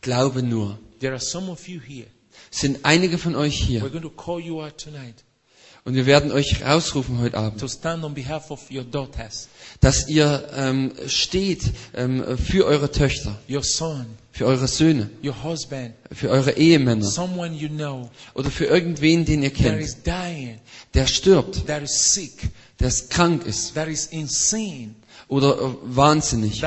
[0.00, 0.78] Glaube nur.
[1.00, 2.06] There are some of you here.
[2.50, 3.80] Sind einige von euch We're hier.
[3.90, 5.24] going to call you out tonight
[5.84, 9.48] Und wir werden euch rausrufen heute Abend, to stand on behalf of your daughters,
[9.80, 11.62] dass ihr ähm, steht
[11.94, 14.06] ähm, für eure Töchter, your son,
[14.38, 17.04] für eure Söhne, your husband, für eure Ehemänner.
[17.04, 18.08] Someone you know.
[18.34, 20.06] Oder für irgendwen, den ihr kennt,
[20.94, 22.48] der stirbt, that is sick,
[22.78, 23.74] der krank ist.
[23.74, 24.94] That is insane,
[25.28, 26.62] oder äh, wahnsinnig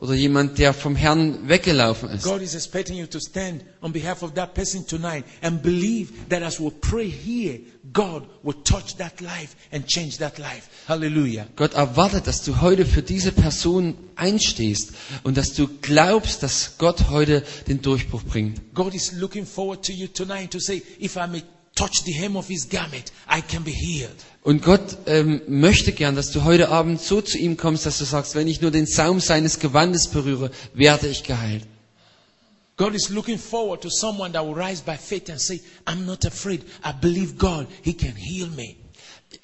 [0.00, 2.22] oder jemand, der vom Herrn weggelaufen ist.
[2.24, 6.42] God is expecting you to stand on behalf of that person tonight and believe that
[6.42, 7.58] as we pray here,
[7.92, 10.68] God will touch that life and change that life.
[10.86, 11.46] Hallelujah.
[11.56, 14.92] Gott erwartet, dass du heute für diese Person einstehst
[15.24, 18.74] und dass du glaubst, dass Gott heute den Durchbruch bringt.
[18.74, 21.42] God is looking forward to you tonight to say, if I may
[21.74, 24.14] touch the hem of his garment, I can be healed.
[24.42, 28.04] Und Gott ähm, möchte gern, dass du heute Abend so zu ihm kommst, dass du
[28.04, 31.64] sagst, wenn ich nur den Saum seines Gewandes berühre, werde ich geheilt.
[32.76, 36.24] God is looking forward to someone that will rise by faith and say, I'm not
[36.24, 36.64] afraid.
[36.84, 37.68] I believe God.
[37.82, 38.76] He can heal me.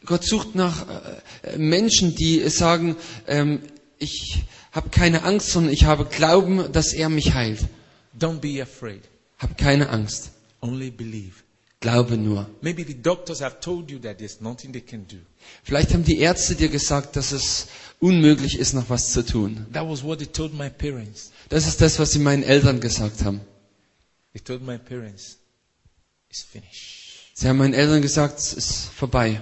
[0.05, 0.87] Gott sucht nach
[1.43, 2.97] äh, Menschen, die sagen,
[3.29, 3.61] ähm,
[3.99, 7.61] ich habe keine Angst, sondern ich habe Glauben, dass er mich heilt.
[8.19, 9.03] Don't be afraid.
[9.39, 10.31] Hab keine Angst.
[10.61, 11.35] Only believe.
[11.81, 12.51] Glaube nur.
[12.61, 15.17] Maybe the doctors have told you that there's nothing they can do.
[15.63, 17.69] Vielleicht haben die Ärzte dir gesagt, dass es
[18.01, 19.65] unmöglich ist, noch was zu tun.
[19.73, 21.31] That was what they told my parents.
[21.49, 23.41] Das ist das, was sie meinen Eltern gesagt haben.
[24.33, 25.39] They told my parents,
[26.29, 27.31] it's finished.
[27.35, 29.41] Sie haben meinen Eltern gesagt, es ist vorbei.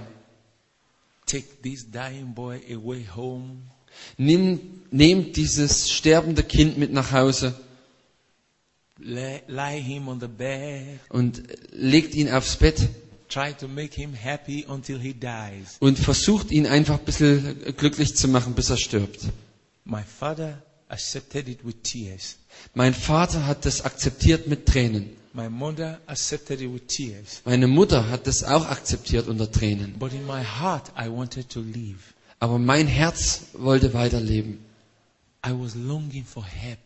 [1.25, 3.63] Take this dying boy away home.
[4.17, 4.59] Nimm,
[4.91, 8.15] nehmt dieses sterbende Kind mit nach Hause Lie, lie him on the bed.
[11.09, 12.89] Und legt ihn aufs Bett
[13.29, 15.75] Try to make him happy until he dies.
[15.81, 19.19] und versucht ihn einfach ein bisschen glücklich zu machen, bis er stirbt.
[19.83, 22.37] My father accepted it with tears.
[22.73, 25.09] Mein Vater hat das akzeptiert mit Tränen.
[25.33, 27.41] My mother accepted it with tears.
[27.45, 29.95] Meine Mutter hat das auch akzeptiert unter Tränen.
[29.99, 32.13] But in my heart, I wanted to live.
[32.39, 34.59] Aber mein Herz wollte weiterleben.
[35.45, 36.79] I was longing for help,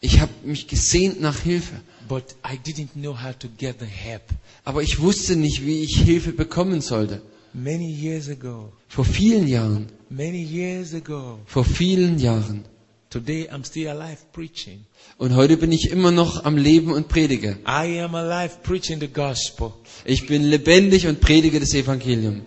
[0.00, 1.74] Ich habe mich gesehnt nach Hilfe.
[2.08, 4.22] but I didn't know how to get the help.
[4.64, 7.22] Aber ich wusste nicht, wie ich Hilfe bekommen sollte.
[7.54, 11.38] Many years ago, Vor vielen Jahren, many years ago.
[11.46, 12.64] vor vielen Jahren.
[13.10, 14.84] Today I'm still alive preaching.
[15.18, 17.56] Und heute bin ich immer noch am Leben und predige.
[17.66, 19.72] I am alive preaching the gospel.
[20.04, 22.42] Ich bin lebendig und predige das Evangelium.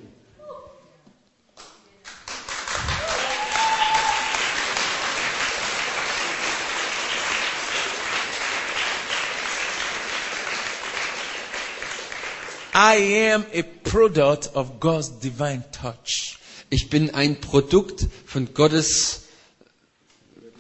[12.80, 12.98] I
[13.34, 16.38] am a product of God's divine touch.
[16.70, 19.24] Ich bin ein Produkt von Gottes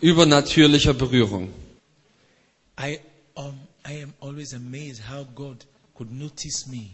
[0.01, 1.53] übernatürlicher Berührung.
[2.79, 2.99] I,
[3.35, 6.89] um, I am always amazed how God could notice me.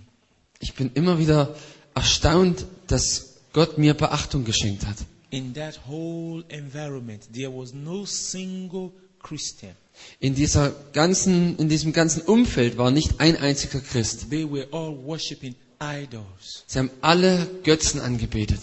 [0.60, 1.56] Ich bin immer wieder
[1.96, 4.98] erstaunt, dass Gott mir Beachtung geschenkt hat.
[5.30, 9.78] In that whole environment, there was no single Christian.
[10.20, 14.30] In dieser ganzen, in diesem ganzen Umfeld war nicht ein einziger Christ.
[14.30, 16.64] They were all worshiping idols.
[16.68, 18.60] Sie haben alle Götzen angebetet.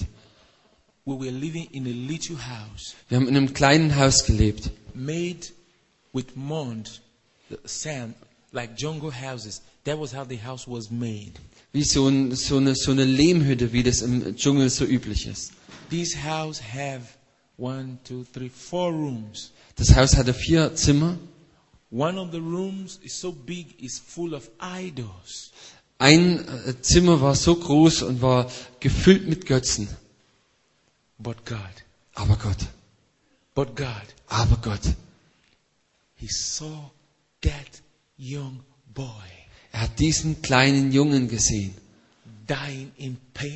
[1.04, 5.40] We were living in a little house Wir haben in einem kleinen Haus gelebt, made
[6.12, 7.00] with mud,
[7.64, 8.14] sand,
[8.52, 9.62] like jungle houses.
[9.84, 11.32] That was how the house was made.
[11.72, 15.52] wie so, ein, so, eine, so eine Lehmhütte, wie das im Dschungel so üblich ist.
[15.88, 17.02] This house have
[17.60, 19.52] one, two, three, four rooms.
[19.76, 21.18] Das Haus hatte vier Zimmer.
[21.90, 25.50] One of the rooms is so big, it's full of idols.
[25.98, 29.88] Ein äh, Zimmer war so groß und war gefüllt mit Götzen.
[31.18, 31.58] But God,
[32.14, 32.58] Aber Gott,
[33.54, 34.94] but God, aber Gott.
[36.16, 36.90] He saw
[37.42, 37.82] that
[38.18, 38.60] young
[38.94, 39.06] boy
[39.72, 41.74] Er hat diesen kleinen Jungen gesehen,
[42.48, 43.52] dying in pain.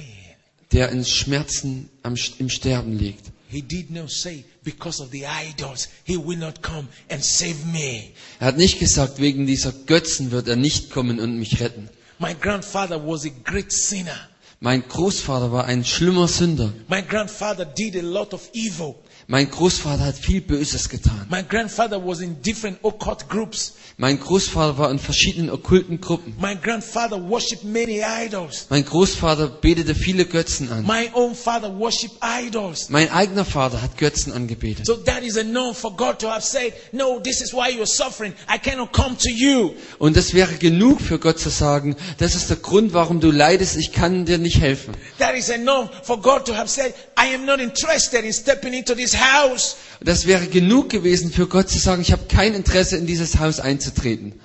[0.73, 3.31] der in Schmerzen am, im Sterben liegt.
[3.55, 8.13] He did not say, because of the idols, he will not come and save me.
[8.41, 11.89] Er hat nicht gesagt, wegen dieser Götzen wird er nicht kommen und mich retten.
[12.19, 14.19] My grandfather was a great sinner.
[14.59, 16.73] Mein Großvater war ein schlimmer Sünder.
[16.89, 18.97] My grandfather did a lot of evil.
[19.27, 21.27] Mein Großvater hat viel Böses getan.
[21.31, 23.73] My grandfather was in different occult groups.
[23.97, 26.35] Mein Großvater war in verschiedenen okkulten Gruppen.
[26.39, 28.67] My grandfather worshipped many idols.
[28.69, 30.85] Mein Großvater betete viele Götzen an.
[30.85, 32.91] My own father worshipped idols.
[32.91, 34.85] Mein eigener Vater hat Götzen angebetet.
[34.85, 38.35] So that is enough for God to have said, No, this is why you're suffering.
[38.53, 39.75] I cannot come to you.
[39.99, 43.77] Und das wäre genug für Gott zu sagen, das ist der Grund, warum du leidest,
[43.77, 44.95] ich kann dir nicht helfen.
[45.19, 48.95] That is enough for God to have said, I am not interested in stepping into
[48.95, 49.77] this house.
[50.01, 53.61] Das wäre genug gewesen für Gott zu sagen, ich habe kein Interesse in dieses Haus
[53.61, 54.39] einzutreten.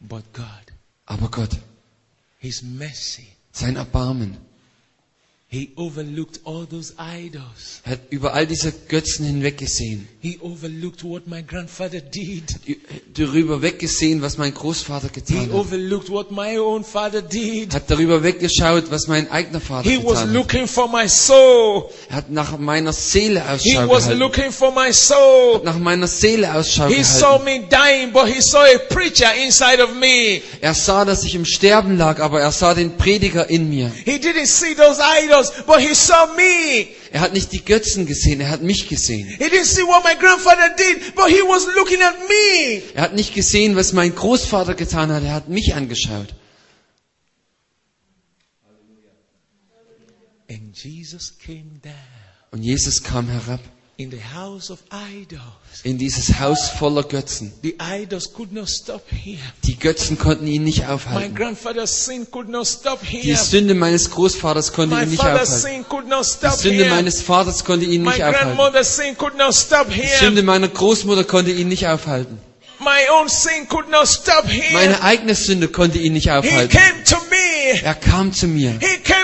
[0.00, 0.44] But God,
[1.06, 1.50] Aber Gott,
[2.38, 4.36] His mercy, sein Erbarmen,
[5.46, 7.80] He overlooked all those idols.
[7.84, 12.42] er hat über all diese Götzen hinweggesehen, He overlooked what my grandfather did.
[13.16, 17.72] darüber weggesehen, was mein Großvater He getan hat, overlooked what my own father did.
[17.72, 20.34] hat darüber weggeschaut, was mein eigener Vater He was getan hat.
[20.34, 21.88] looking for my soul.
[22.08, 25.60] Er hat nach meiner Seele He Ausschau was gehalten, looking for my soul.
[25.62, 27.44] nach meiner Seele Ausschau He saw gehalten.
[27.44, 30.40] me dying, but he saw a preacher inside of me.
[30.60, 33.92] Er sah, dass ich im Sterben lag, aber er sah den Prediger in mir.
[34.04, 36.88] He didn't see those idols, but he saw me.
[37.12, 39.26] Er hat nicht die Götzen gesehen, er hat mich gesehen.
[39.28, 42.82] He didn't see what my grandfather did, but he was looking at me.
[42.94, 46.34] Er hat nicht gesehen, was mein Großvater getan hat, er hat mich angeschaut.
[50.48, 51.94] And Jesus came down
[52.54, 53.58] Und Jesus kam herab
[53.96, 55.40] in the house of idols.
[55.84, 57.52] in dieses Haus voller Götzen.
[57.62, 59.38] The idols could not stop him.
[59.64, 61.34] Die Götzen konnten ihn nicht My aufhalten.
[61.34, 63.36] grandfather's sin could not stop Die him.
[63.36, 65.46] Sünde meines Großvaters konnte My ihn nicht aufhalten.
[65.46, 66.90] sin could not Die stop Sünde him.
[66.90, 68.84] meines Vaters konnte ihn My nicht aufhalten.
[68.84, 70.08] sin could not stop Die him.
[70.20, 72.38] Sünde meiner Großmutter konnte ihn nicht aufhalten.
[72.80, 74.72] My own sin could not stop him.
[74.72, 76.76] Meine eigene Sünde konnte ihn nicht He aufhalten.
[76.76, 77.80] came to me.
[77.82, 78.72] Er kam zu mir.
[78.80, 79.23] He came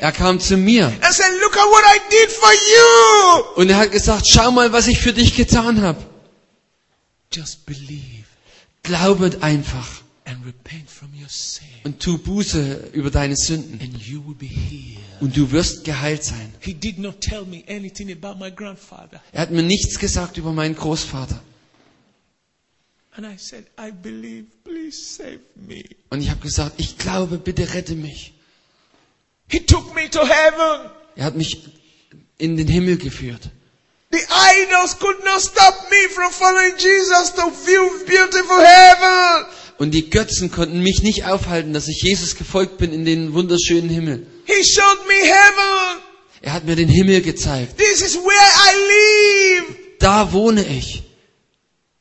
[0.00, 0.86] Er kam zu mir.
[0.86, 3.44] and said, look at what I did for you.
[3.62, 5.98] Und er hat gesagt, schau mal, was ich für dich getan habe.
[7.32, 8.24] Just believe
[8.82, 13.80] Glaube einfach and repent from your sin und tu Buße über deine Sünden.
[13.80, 14.98] and you will be healed.
[15.20, 16.52] Und du wirst geheilt sein.
[16.60, 19.20] He did not tell me anything about my grandfather.
[19.32, 21.40] Er hat mir nichts gesagt über meinen Großvater.
[23.16, 25.84] And I said, I believe, please save me.
[26.10, 28.34] Und ich habe gesagt, ich glaube, bitte rette mich.
[29.48, 30.90] He took me to heaven.
[31.16, 31.58] Er hat mich
[32.38, 33.50] in den Himmel geführt.
[34.10, 39.46] The idols could not stop me from following Jesus to view beautiful heaven.
[39.78, 43.90] Und die Götzen konnten mich nicht aufhalten, dass ich Jesus gefolgt bin in den wunderschönen
[43.90, 44.26] Himmel.
[44.44, 46.02] He showed me heaven.
[46.42, 47.76] Er hat mir den Himmel gezeigt.
[47.76, 49.76] This is where I live.
[49.98, 51.02] Da wohne ich.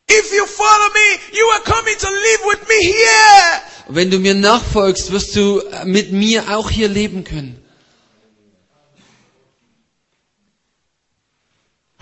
[0.09, 3.61] If you follow me, you are coming to live with me here.
[3.88, 7.59] Und wenn du mir nachfolgst, wirst du mit mir auch hier leben können.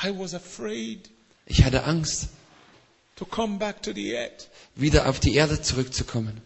[0.04, 1.10] I was afraid
[1.46, 2.30] Ich hatte Angst,
[4.76, 6.42] wieder auf die Erde zurückzukommen.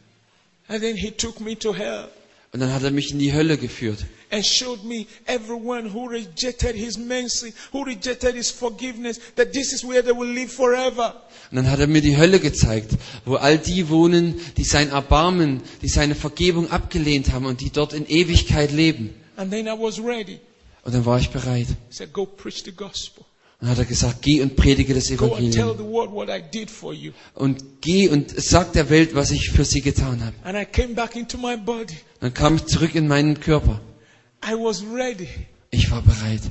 [0.67, 2.09] And then he took me to hell
[2.51, 4.05] Und dann hat er mich in die Hölle geführt
[4.35, 9.83] and showed me everyone who rejected his mercy, who rejected his forgiveness, that this is
[9.83, 11.13] where they will live forever.
[11.51, 12.91] Und dann hat er mir die Hölle gezeigt,
[13.23, 17.93] wo all die wohnen, die sein Erbarmen, die seine Vergebung abgelehnt haben und die dort
[17.93, 19.13] in Ewigkeit leben.
[19.37, 20.39] And then I was ready.
[20.83, 21.67] Und dann war ich bereit.
[21.67, 23.23] He said, Go preach the gospel.
[23.61, 25.77] Und hat er gesagt, geh und predige das Evangelium.
[25.77, 27.13] the world what I did for you.
[27.33, 30.35] Und geh und sag der Welt, was ich für sie getan habe.
[30.43, 31.95] And I came back into my body.
[32.19, 33.79] Dann kam ich zurück in meinen Körper.
[34.47, 35.27] I was ready
[35.71, 36.41] Ich war bereit.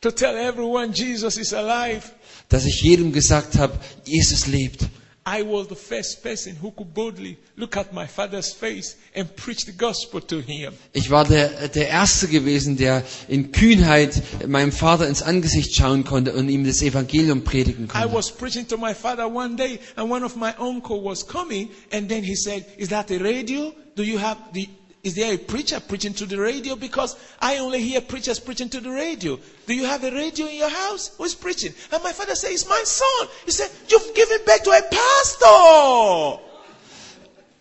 [0.00, 2.02] to tell everyone Jesus is alive.
[2.48, 4.88] Dass ich jedem gesagt habe, Jesus lebt.
[5.26, 9.66] I was the first person who could boldly look at my father's face and preach
[9.66, 10.72] the gospel to him.
[10.94, 16.32] Ich war der, der Erste gewesen, der in Kühnheit meinem Vater ins Angesicht schauen konnte
[16.32, 18.12] und ihm das Evangelium predigen I konnte.
[18.14, 22.08] was preaching to my father one day, and one of my uncle was coming, and
[22.08, 23.74] then he said, "Is that a radio?
[23.94, 24.68] Do you have the?
[25.02, 26.76] Is there a preacher preaching to the radio?
[26.76, 29.38] Because I only hear preachers preaching to the radio.
[29.66, 31.12] Do you have a radio in your house?
[31.16, 34.70] Who's preaching?" And my father said, "It's my son." He said, "You've given birth to
[34.72, 36.40] a pastor."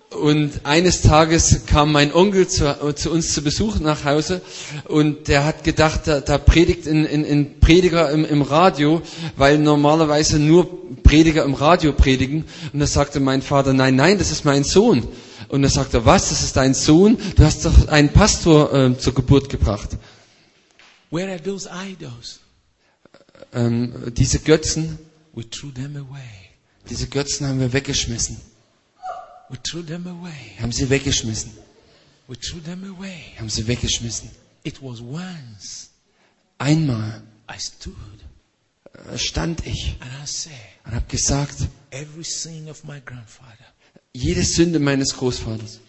[0.09, 4.41] Und eines Tages kam mein Onkel zu, zu uns zu Besuch nach Hause
[4.87, 9.03] und der hat gedacht, da, da predigt ein, ein, ein Prediger im, im Radio,
[9.37, 10.67] weil normalerweise nur
[11.03, 12.45] Prediger im Radio predigen.
[12.73, 15.07] Und da sagte mein Vater, nein, nein, das ist mein Sohn.
[15.49, 17.17] Und er sagte, was, das ist dein Sohn?
[17.35, 19.89] Du hast doch einen Pastor äh, zur Geburt gebracht.
[21.11, 22.39] Where are those idols?
[23.53, 24.99] Ähm, diese Götzen,
[25.33, 26.51] We threw them away.
[26.89, 28.37] diese Götzen haben wir weggeschmissen.
[29.49, 30.55] We threw them away.
[30.61, 31.51] Haben sie weggeschmissen.
[32.27, 33.19] We threw them away.
[33.37, 34.29] Haben sie weggeschmissen.
[34.63, 35.89] It was once
[36.59, 37.95] Einmal I stood
[39.15, 40.51] stand ich and I said,
[40.85, 41.55] und habe gesagt,
[41.91, 43.65] every sin of my grandfather,
[44.13, 45.79] jede Sünde meines Großvaters,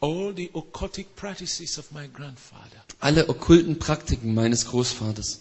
[0.00, 5.40] all the occultic practices of my grandfather, alle okkulten Praktiken meines Großvaters,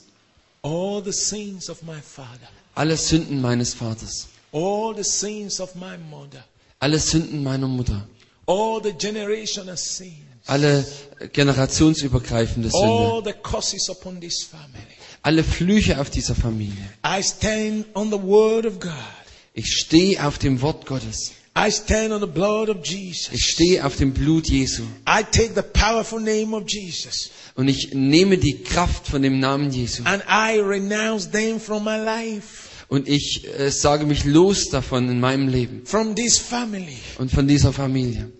[0.63, 5.97] all the sins of my father, alle Sünden meines Vaters, all the sins of my
[6.09, 6.43] mother,
[6.79, 8.07] alle Sünden meiner Mutter,
[10.45, 10.85] alle
[11.31, 14.87] generationsübergreifende Sünde, all the curses upon this family.
[15.21, 16.89] alle Flüche auf dieser Familie.
[17.05, 18.91] I stand on the word of God.
[19.53, 21.33] Ich stehe auf dem Wort Gottes.
[21.55, 23.31] I stand on the blood of Jesus.
[23.33, 24.83] Ich stehe auf dem Blut Jesu.
[25.07, 29.69] I take the powerful name of Jesus Und ich nehme die Kraft von dem Namen
[29.71, 30.01] Jesu.
[30.05, 35.19] and I renounce them from my life, Und ich äh, sage mich los davon in
[35.19, 38.31] meinem Leben from this family, und von dieser Familie,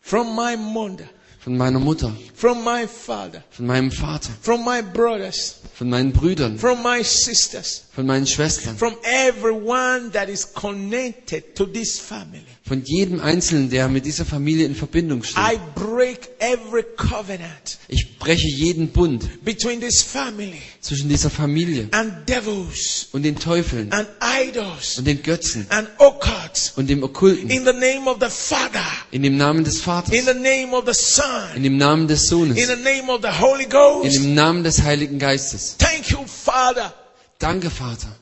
[0.00, 1.08] from my mother,
[1.40, 6.58] von meiner Mutter, from my father, von meinem Vater, from my brothers, von meinen Brüdern,
[6.58, 12.44] from my sisters, von meinen Schwestern, from everyone that is connected to this family.
[12.70, 15.38] Von jedem Einzelnen, der mit dieser Familie in Verbindung steht.
[15.38, 22.28] I break every covenant Ich breche jeden Bund between this family zwischen dieser Familie and
[22.28, 27.50] devils und den Teufeln and idols und den Götzen and occults und dem Okkulten.
[27.50, 30.84] in the name of the Father, In dem Namen des in Vaters, the name of
[30.86, 34.14] the in dem Namen des Sohnes, in the name of the Holy in Ghost.
[34.14, 35.74] dem Namen des Heiligen Geistes.
[35.76, 36.94] Thank you, Father.
[37.40, 38.14] Danke, Vater.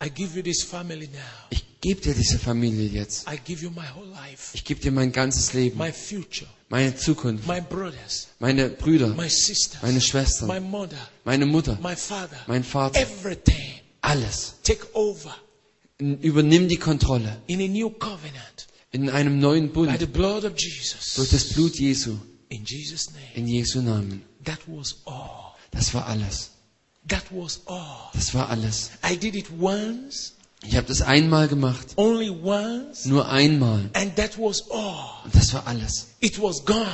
[0.00, 1.18] I give you this family now.
[1.50, 3.28] Ich gebe dir diese Familie jetzt.
[3.28, 6.96] I give you my whole life, Ich gebe dir mein ganzes Leben, my future, meine
[6.96, 12.38] Zukunft, my brothers, meine Brüder, my sisters, meine Schwestern, my mother, meine Mutter, my father,
[12.48, 13.80] mein Vater, everything.
[14.00, 14.54] alles.
[14.64, 15.34] Take over
[15.98, 20.58] Übernimm die Kontrolle in a new covenant in einem neuen by the Bund blood of
[20.58, 21.14] Jesus.
[21.14, 22.16] durch das Blut Jesu,
[22.48, 23.22] In Jesus' name.
[23.34, 24.22] in Jesu Namen.
[24.44, 25.54] That was all.
[25.70, 26.50] Das war alles.
[27.08, 28.10] That was all.
[28.12, 28.90] Das war alles.
[30.68, 33.88] Ich habe das einmal gemacht, only once, nur einmal.
[33.94, 35.22] and that was all.
[35.24, 36.08] Und das war alles.
[36.20, 36.86] It was gone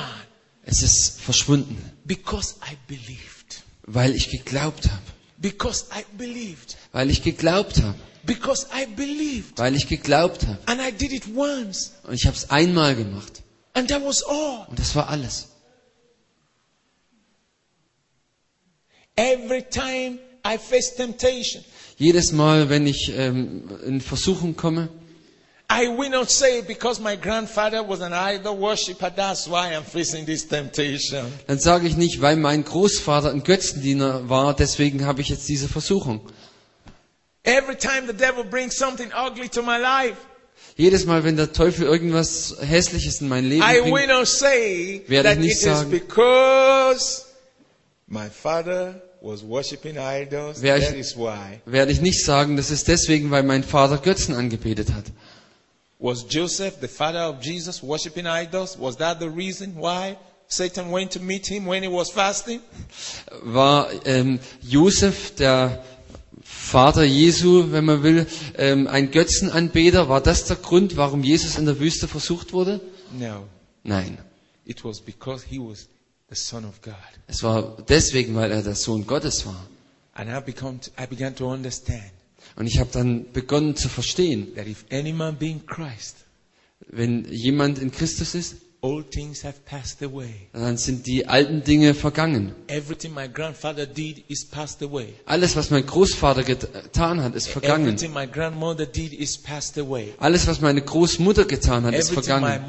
[0.65, 3.63] Es ist verschwunden, because I believed.
[3.85, 5.01] weil ich geglaubt habe.
[5.37, 6.77] Because I believed.
[6.93, 7.95] Weil ich geglaubt habe.
[8.25, 9.57] Because I believed.
[9.59, 10.57] Weil ich geglaubt habe.
[10.67, 13.41] And I did it once, Und ich habe es einmal gemacht.
[13.73, 14.65] and that was all.
[14.69, 15.47] Und das war alles.
[19.15, 21.63] Every time I face temptation,
[21.97, 24.89] Jedes Mal, wenn ich ähm, in Versuchung komme,
[25.71, 30.25] I will not say because my grandfather was an idol worshiper, that's why I'm facing
[30.25, 31.25] this temptation.
[31.47, 35.67] dann sage ich nicht, weil mein Großvater ein Götzendiener war, deswegen habe ich jetzt diese
[35.67, 36.21] Versuchung.
[37.43, 40.17] Every time the devil brings something ugly to my life,
[40.75, 45.91] Jedes Mal, wenn der Teufel irgendwas Hässliches in mein Leben bringt, Werde ich nicht sagen.
[45.91, 47.25] because
[48.07, 50.61] my father was worshiping idols.
[50.61, 51.15] Wer ich-.
[51.65, 55.05] Werde ich nicht sagen, das ist deswegen, weil mein Vater Götzen angebetet hat.
[55.99, 58.77] Was Joseph, the father of Jesus, worshiping idols?
[58.77, 60.17] Was that the reason why
[60.47, 62.59] Satan went to meet him when he was fasting?
[63.43, 65.81] War ähm, Josef, der
[66.43, 70.09] Vater Jesu, wenn man will, ähm, ein Götzenanbeter?
[70.09, 72.81] War das der Grund, warum Jesus in der Wüste versucht wurde?
[73.17, 73.45] No.
[73.83, 74.17] Nein.
[74.65, 75.87] It was because he was
[76.29, 76.95] the son of God.
[77.27, 79.67] Es war deswegen, weil er der Sohn Gottes war.
[80.13, 82.11] And I, become I began to understand
[82.55, 86.17] Und ich habe dann begonnen zu verstehen, that if any man be in Christ,
[86.87, 90.33] wenn jemand in Christus ist, all things have passed away.
[90.51, 92.53] dann sind die alten Dinge vergangen.
[95.25, 97.97] Alles, was mein Großvater getan hat, ist vergangen.
[100.19, 102.65] Alles, was meine Großmutter getan hat, ist vergangen.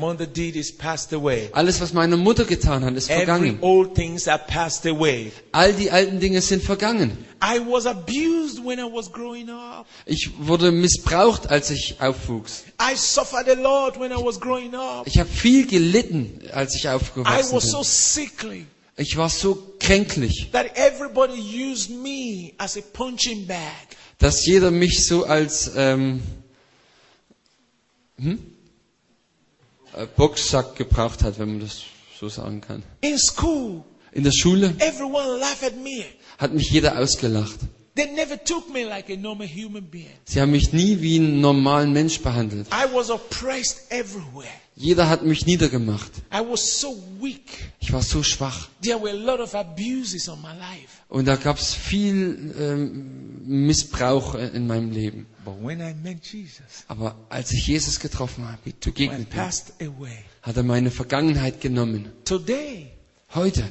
[1.53, 3.59] Alles, was meine Mutter getan hat, ist vergangen.
[3.61, 5.33] old things are passed away.
[5.51, 7.19] All die alten Dinge sind vergangen.
[7.47, 9.87] I was abused when I was growing up.
[10.07, 12.65] Ich wurde missbraucht, als ich aufwuchs.
[12.81, 15.07] I suffered a lot when I was growing up.
[15.07, 17.85] Ich habe viel gelitten, als ich I aufgewachsen was so bin.
[17.85, 18.67] sickly
[18.97, 23.59] Ich war so kränklich, that everybody used me as a punching bag.
[24.19, 26.23] dass jeder mich so als ähm,
[28.17, 28.39] hm?
[29.97, 31.83] Äh, Boxsack gebraucht hat, wenn man das
[32.19, 32.83] so sagen kann.
[33.03, 34.75] In school, In der Schule
[36.39, 37.59] hat mich jeder ausgelacht.
[40.25, 42.67] Sie haben mich nie wie einen normalen Mensch behandelt.
[44.77, 46.11] Jeder hat mich niedergemacht.
[47.79, 48.69] Ich war so schwach.
[51.09, 55.27] Und da gab es viel ähm, Missbrauch äh, in meinem Leben.
[56.89, 59.41] Aber als ich Jesus getroffen habe, begegnet bin,
[60.43, 62.11] hat er meine Vergangenheit genommen.
[63.35, 63.71] Heute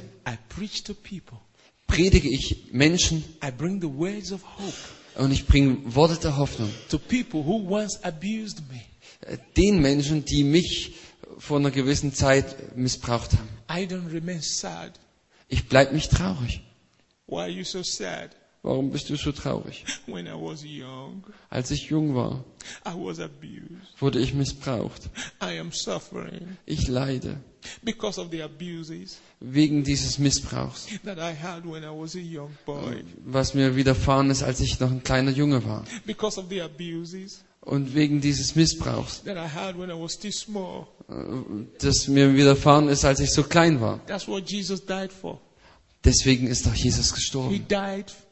[1.86, 6.70] Predige ich Menschen I bring the words of hope und ich bringe Worte der Hoffnung.
[6.88, 8.80] to people who once abused me.
[9.20, 10.94] Äh, Den Menschen, die mich
[11.38, 13.48] vor einer gewissen Zeit missbraucht haben.
[13.70, 14.92] I don't remain sad.
[15.48, 16.62] Ich bleib nicht traurig.
[17.26, 18.30] Why are you so sad?
[18.62, 19.84] Warum bist du so traurig?
[20.06, 22.44] When I was young, Als ich jung war,
[22.86, 24.00] I was abused.
[24.00, 25.02] wurde ich missbraucht.
[25.42, 27.38] I am suffering Ich leide
[27.82, 32.50] because of the abuses wegen dieses Missbrauchs, that I had when I was a young
[32.66, 33.02] boy.
[33.24, 35.84] was mir widerfahren ist, als ich noch ein kleiner Junge war.
[36.06, 40.32] Because of the abuses Und wegen dieses Missbrauchs, that I had when I was still
[40.32, 40.86] small.
[41.78, 44.00] das mir widerfahren ist, als ich so klein war.
[44.06, 45.40] That's what Jesus died for.
[46.04, 47.66] Deswegen ist auch Jesus He gestorben.
[47.68, 48.23] died my weakness.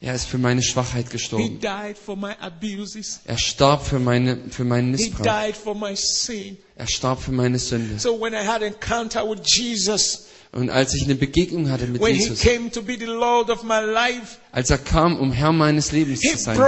[0.00, 1.60] Er ist für meine Schwachheit He gestorben.
[1.60, 3.20] died for my abuses.
[3.24, 5.24] Er starb für, meine, für meinen He Missbrauch.
[5.24, 6.56] died for my sin.
[6.76, 7.98] Er starb für meine Sünde.
[7.98, 12.14] So when I had encounter with Jesus, Und als ich eine Begegnung hatte mit when
[12.14, 15.52] he Jesus, came to be the Lord of my life, als er kam, um Herr
[15.52, 16.58] meines Lebens zu sein,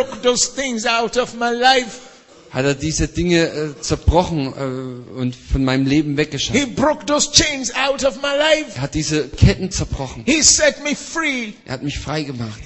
[2.50, 6.74] hat er diese Dinge äh, zerbrochen äh, und von meinem Leben He weggeschafft.
[6.76, 8.72] broke those chains out of my life.
[8.76, 10.24] Er hat diese Ketten zerbrochen.
[10.26, 11.52] He set me free.
[11.64, 12.60] Er hat mich frei gemacht.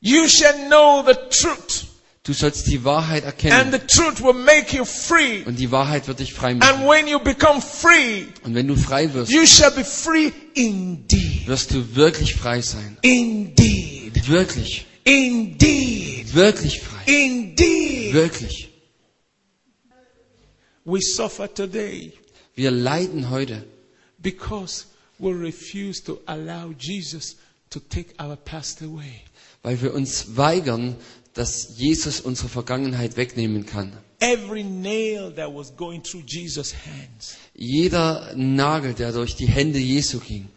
[0.00, 1.86] You shall know the truth,
[2.22, 5.42] Du sollst die Wahrheit and erkennen the truth will make you free.
[5.46, 6.86] und die Wahrheit wird dich frei And machen.
[6.88, 11.46] when you become free, Und wenn du frei wirst, you shall be free indeed.
[11.46, 12.98] wirst du wirklich frei sein.
[13.02, 14.28] Indeed.
[14.28, 16.34] Wirklich, Indeed.
[16.34, 16.95] wirklich frei.
[17.06, 18.12] Indeed.
[18.14, 18.68] Wirklich.
[20.84, 22.12] We suffer today
[22.54, 23.64] Wir leiden heute,
[24.22, 24.86] because
[25.18, 27.36] we refuse to allow Jesus
[27.70, 29.22] to take our past away.
[29.62, 30.94] weil wir uns weigern,
[31.34, 33.92] dass Jesus unsere Vergangenheit wegnehmen kann.
[34.20, 40.20] Every nail that was going through Jesus' hands, Jeder Nagel, der durch die Hände Jesu
[40.20, 40.48] ging,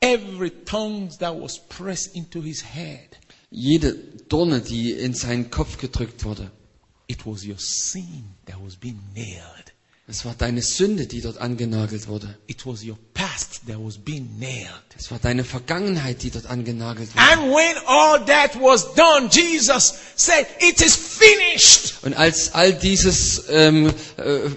[0.00, 3.08] every tongue that was pressed into his head,
[3.52, 3.94] jede
[4.28, 6.50] Dorne, die in seinen Kopf gedrückt wurde,
[7.06, 9.72] it was your sin that was being nailed.
[10.08, 12.36] es war deine Sünde, die dort angenagelt wurde.
[12.46, 14.68] It was your past that was being nailed.
[14.98, 17.24] Es war deine Vergangenheit, die dort angenagelt wurde.
[17.24, 21.94] And when all that was done, Jesus said, It is finished.
[22.02, 24.50] Und als all dieses ähm, äh,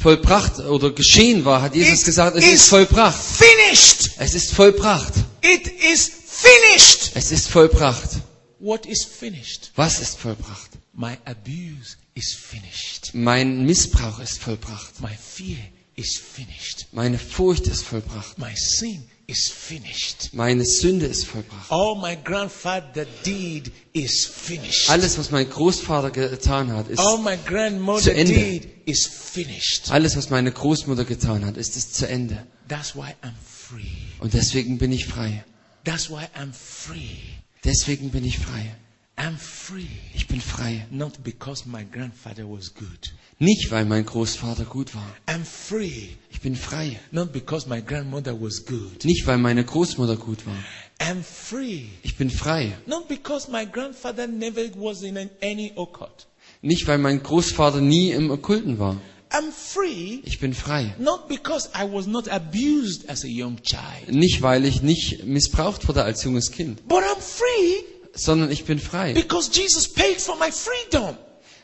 [0.00, 3.20] vollbracht oder geschehen war, hat Jesus It gesagt, es is ist vollbracht.
[3.22, 4.12] Finished.
[4.18, 5.12] Es ist vollbracht.
[5.42, 7.12] It is finished.
[7.14, 8.08] Es ist vollbracht.
[8.58, 9.72] What is finished?
[9.76, 10.70] Was ist vollbracht?
[10.92, 13.14] My abuse is finished.
[13.14, 15.00] Mein Missbrauch ist vollbracht.
[15.00, 15.58] My fear
[15.96, 16.86] is finished.
[16.92, 18.38] Meine Furcht ist vollbracht.
[18.38, 20.30] My sin is finished.
[20.34, 21.70] Meine Sünde ist vollbracht.
[21.70, 24.90] All my grandfather did is finished.
[24.90, 28.34] Alles, was mein Großvater getan hat, ist All my grandmother zu Ende.
[28.34, 29.90] did is finished.
[29.90, 32.46] alles, was meine Großmutter getan hat, ist es zu Ende.
[32.68, 33.86] That's why I'm free.
[34.18, 35.44] Und deswegen bin ich frei.
[35.84, 37.20] That's why I'm free.
[37.64, 38.74] Deswegen bin ich frei.
[39.16, 39.86] I'm free.
[40.14, 40.86] Ich bin frei.
[40.90, 43.12] Not because my grandfather was good.
[43.38, 45.14] Nicht, weil mein Großvater gut war.
[45.26, 46.08] I'm free.
[46.30, 46.98] Ich bin frei.
[47.10, 49.04] Not because my grandmother was good.
[49.04, 50.56] Nicht, weil meine Großmutter gut war.
[50.98, 51.88] I'm free.
[52.02, 52.72] Ich bin frei.
[52.86, 56.26] Not because my grandfather never was in an, any occult.
[56.62, 59.00] Nicht, weil mein Großvater nie im Okkulten war.
[59.32, 60.20] I'm free.
[60.24, 60.94] Ich bin frei.
[60.98, 64.08] Not because I was not abused as a young child.
[64.10, 68.80] Nicht, weil ich nicht missbraucht wurde als junges Kind, But I'm free sondern ich bin
[68.80, 71.16] frei, because Jesus paid for my freedom.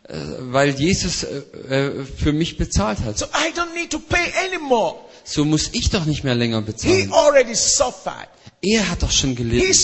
[0.09, 0.15] äh,
[0.53, 3.19] weil Jesus äh, äh, für mich bezahlt hat.
[3.19, 4.97] So I don't need to pay anymore.
[5.25, 7.13] So muss ich doch nicht mehr länger He bezahlen.
[7.13, 8.29] already suffered.
[8.63, 9.75] Er hat doch schon He gelitten.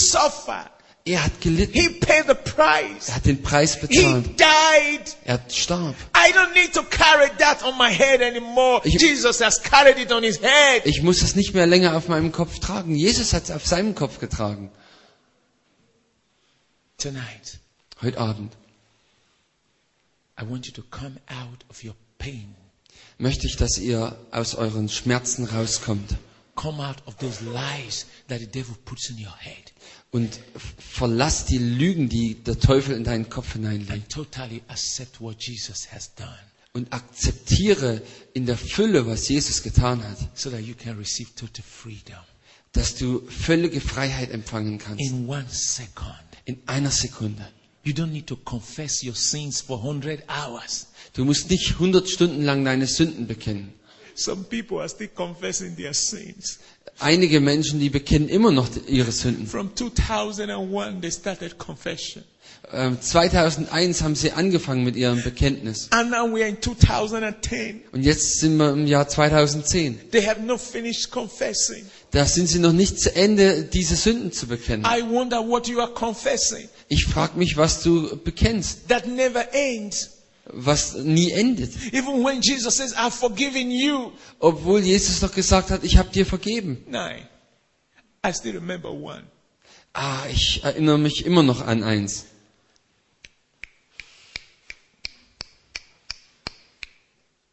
[1.05, 1.73] Er hat gelitten.
[1.75, 3.09] He paid the price.
[3.09, 4.39] Er hat den Preis He bezahlt.
[4.39, 5.17] died.
[5.25, 5.97] Er starb.
[6.17, 8.81] I don't need to carry that on my head anymore.
[8.85, 10.83] Ich- Jesus has carried it on his head.
[10.85, 12.95] Ich muss es nicht mehr länger auf meinem Kopf tragen.
[12.95, 14.71] Jesus hat es auf seinem Kopf getragen.
[16.99, 17.59] Tonight,
[18.01, 18.53] Heute Abend
[20.41, 22.55] I want you to come out of your pain.
[23.19, 26.17] möchte ich, dass ihr aus euren Schmerzen rauskommt
[26.55, 29.72] Come out of those lies that the devil puts in your head
[30.13, 30.39] und
[30.79, 33.91] verlasst die Lügen, die der Teufel in deinen Kopf hineinlegt.
[33.91, 36.39] and totally accept what Jesus has done
[36.75, 38.01] Und akzeptiere
[38.33, 42.19] in der Fülle, was Jesus getan hat, so that you can receive total freedom
[42.73, 45.01] dass du völlige Freiheit empfangen kannst.
[45.03, 46.15] in one second.
[46.47, 47.47] In einer Sekunde.
[47.85, 50.87] You don't need to confess your sins for 100 hours.
[51.15, 53.75] Du musst nicht 100 Stunden lang deine Sünden bekennen.
[54.15, 56.61] Some people are still confessing their sins.
[56.99, 59.47] Einige Menschen, die bekennen immer noch ihre Sünden.
[59.47, 62.23] From 2001, they started confession.
[62.73, 65.89] Ähm, 2001 haben sie angefangen mit ihrem Bekenntnis.
[65.91, 67.83] And now we are in 2010.
[67.93, 70.11] Und jetzt sind wir im Jahr 2010.
[70.11, 71.85] They have not finished confessing.
[72.13, 74.87] Da sind sie noch nicht zu Ende, diese Sünden zu bekennen.
[74.87, 76.69] I wonder what you are confessing.
[76.89, 80.11] Ich frage mich, was du bekennst, That never ends.
[80.47, 81.93] Was nie endet.
[81.93, 84.13] Even when Jesus says, I've forgiven you.
[84.41, 86.85] Obwohl Jesus doch gesagt hat, ich habe dir vergeben.
[86.87, 87.29] Nine.
[88.25, 89.25] I still remember one.
[89.93, 92.27] Ah, ich erinnere mich immer noch an eins.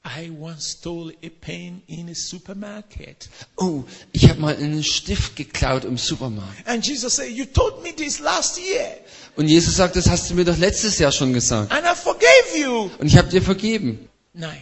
[0.06, 3.30] I once stole a pen in a supermarket.
[3.58, 6.68] Oh, ich habe mal einen Stift geklaut im Supermarkt.
[6.68, 8.98] And Jesus said, You told me this last year.
[9.36, 11.72] Und Jesus sagt, das hast du mir doch letztes Jahr schon gesagt.
[11.72, 12.90] And I forgave you.
[12.98, 14.10] Und ich habe dir vergeben.
[14.34, 14.62] Nine.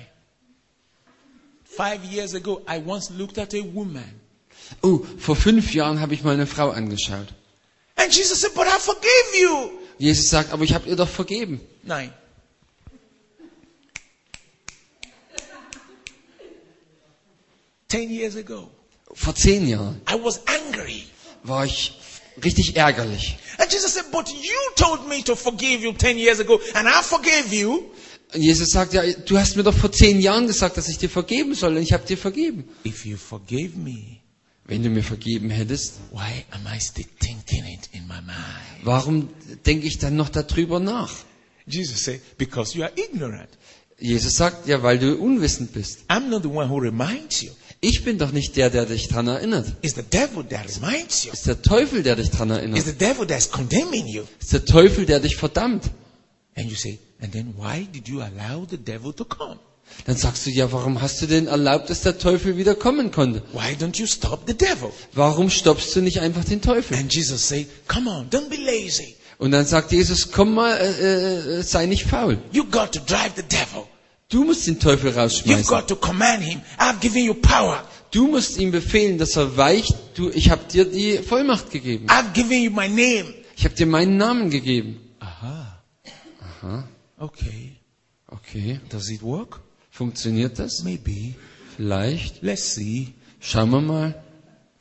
[1.64, 4.20] Five years ago, I once looked at a woman.
[4.82, 7.28] Oh, vor fünf Jahren habe ich mal eine Frau angeschaut.
[7.96, 9.72] And Jesus said, But I forgave you.
[9.98, 11.60] Jesus sagt, aber ich habe ihr doch vergeben.
[11.84, 12.14] Nine.
[17.88, 18.70] Ten years ago,
[19.14, 21.04] Vor zehn Jahren I was angry.
[21.44, 21.94] war ich
[22.44, 23.38] richtig ärgerlich.
[23.58, 27.02] And Jesus said, But you told me to forgive you ten years ago, and I
[27.04, 27.90] forgave you.
[28.34, 31.10] Und Jesus sagt, ja, du hast mir doch vor zehn Jahren gesagt, dass ich dir
[31.10, 32.68] vergeben soll und ich habe dir vergeben.
[32.86, 34.18] If you forgave me,
[34.66, 38.84] Wenn du mir vergeben hättest, why am I still thinking it in my mind?
[38.84, 39.30] warum
[39.66, 41.14] denke ich dann noch darüber nach?
[41.66, 43.48] Jesus said, Because you are ignorant.
[44.00, 46.00] Jesus sagt, ja, weil du unwissend bist.
[46.10, 47.52] I'm not the one who reminds you.
[47.88, 49.66] Ich bin doch nicht der, der dich dran erinnert.
[49.82, 51.32] It's the devil that reminds you.
[51.32, 52.86] Es ist der Teufel, der dich dran It's erinnert.
[52.86, 54.24] the devil that's condemning you.
[54.40, 55.86] Es ist der Teufel, der dich verdammt.
[56.58, 59.58] And you say, and then why did you allow the devil to come?
[60.06, 63.42] Dann sagst du, ja, warum hast du denn erlaubt, dass der Teufel wieder kommen konnte?
[63.54, 64.90] Why don't you stop the devil?
[65.14, 66.98] Warum stoppst du nicht einfach den Teufel?
[66.98, 69.16] And Jesus said, come on, don't be lazy.
[69.38, 72.38] Und dann sagt Jesus, komm mal, äh, äh, sei nicht faul.
[72.52, 73.86] You got to drive the devil.
[74.30, 75.68] Du musst den Teufel You've rausschmeißen.
[75.68, 76.62] got to command him.
[76.78, 77.84] I've given you power.
[78.12, 79.94] Du musst ihm befehlen, dass er weicht.
[80.16, 82.08] Du, ich habe dir die Vollmacht gegeben.
[82.08, 83.34] I've given you my name.
[83.56, 85.00] Ich habe dir meinen Namen gegeben.
[85.20, 85.80] Aha.
[87.18, 87.78] Okay.
[88.30, 89.62] Okay, Does it work?
[89.90, 90.84] funktioniert das?
[90.84, 91.34] Maybe.
[91.76, 92.42] Vielleicht.
[92.44, 93.14] Let's see.
[93.40, 94.24] Schauen wir mal.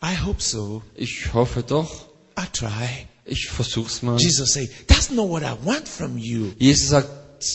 [0.03, 0.83] I hope so.
[0.97, 2.07] Ich hoffe doch.
[2.39, 3.07] I try.
[3.25, 4.19] Ich versuch's mal.
[4.19, 6.53] Jesus said, that's not what I want from you.
[6.59, 7.09] Jesus sagt,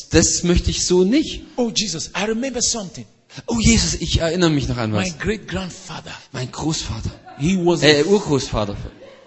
[0.10, 1.44] das möchte ich so nicht.
[1.56, 3.06] Oh, Jesus, I remember something.
[3.48, 5.18] Oh Jesus, ich erinnere mich noch an My was.
[5.20, 7.12] great grandfather, Mein Großvater.
[7.39, 8.76] he was, Äh, Urgroßvater.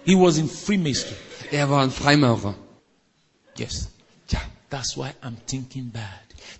[0.05, 1.15] he was in Freemasonry.
[1.51, 2.55] Er war ein Freimaurer.
[3.57, 3.87] Yes.
[4.27, 4.39] Tja,
[4.69, 6.03] That's why I'm thinking bad.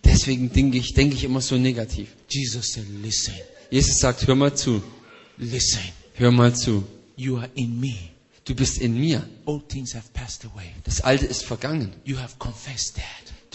[0.04, 2.10] deswegen denke ich, denke ich immer so negativ.
[2.30, 3.34] Jesus said, listen,
[3.70, 4.82] Jesus sagt, hör mal zu.
[5.38, 5.80] listen.
[6.16, 6.84] Hör mal zu.
[7.18, 7.96] You are in me.
[8.46, 9.28] Du bist in mir.
[9.46, 10.72] All things have passed away.
[10.84, 11.94] Das Alte ist vergangen.
[12.06, 13.04] You have confessed that.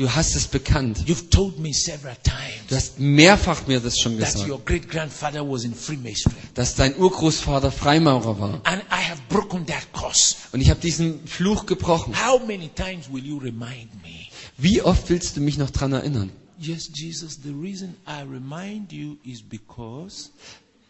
[0.01, 1.05] Du hast es bekannt.
[1.07, 4.89] You've told me several Du times hast mehrfach mir das schon that gesagt, your great
[4.89, 6.39] grandfather was in Freemasonry.
[6.55, 8.61] dass dein Urgroßvater Freimaurer war.
[8.65, 10.37] And I have broken that curse.
[10.53, 12.15] Und ich habe diesen Fluch gebrochen.
[12.19, 14.29] How many times will you remind me?
[14.57, 16.31] Wie oft willst du mich noch dran erinnern?
[16.59, 20.31] Yes, Jesus, the reason I remind you is because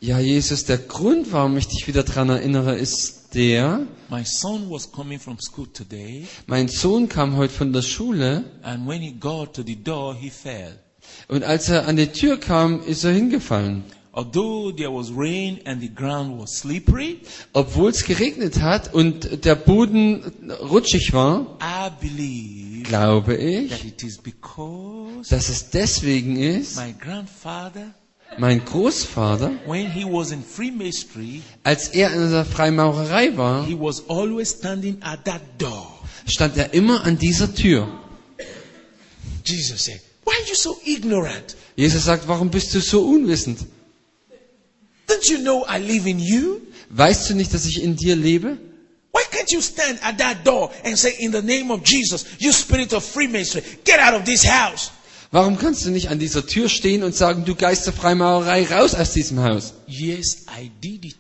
[0.03, 4.91] Ja, Jesus, der Grund, warum ich dich wieder dran erinnere, ist der, my son was
[4.91, 9.53] coming from school today, mein Sohn kam heute von der Schule and when he got
[9.55, 10.79] to the door, he fell.
[11.29, 13.85] und als er an die Tür kam, ist er hingefallen.
[14.13, 17.19] Although there was rain and the ground was slippery,
[17.53, 23.41] Obwohl es geregnet hat und der Boden rutschig war, I believe glaube that
[23.85, 27.95] ich, it is because dass es deswegen ist, my grandfather,
[28.39, 34.03] mein Großvater, when he was in Freemasonry, als er in der Freimaurerei war, he was
[34.09, 36.01] always standing at that door.
[36.27, 37.89] stand er immer an dieser Tür.
[39.45, 41.57] Jesus said, Why are you so ignorant?
[41.77, 43.67] Jesus sagt, warum bist du so unwissend?
[45.09, 46.61] Don't you know I live in you?
[46.91, 48.59] Weißt du nicht, dass ich in dir lebe?
[49.13, 52.53] Why can't you stand at that door and say, In the name of Jesus, you
[52.53, 54.91] spirit of Freemasonry, get out of this house?
[55.33, 58.95] Warum kannst du nicht an dieser Tür stehen und sagen, du Geist der Freimaurerei, raus
[58.95, 59.75] aus diesem Haus?
[59.87, 61.17] Yes, I did it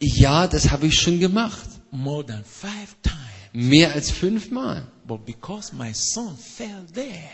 [0.00, 1.66] Ja, das habe ich schon gemacht.
[1.90, 3.16] more than five times.
[3.54, 4.86] Mehr als fünfmal.
[5.06, 7.28] But because my son fell there,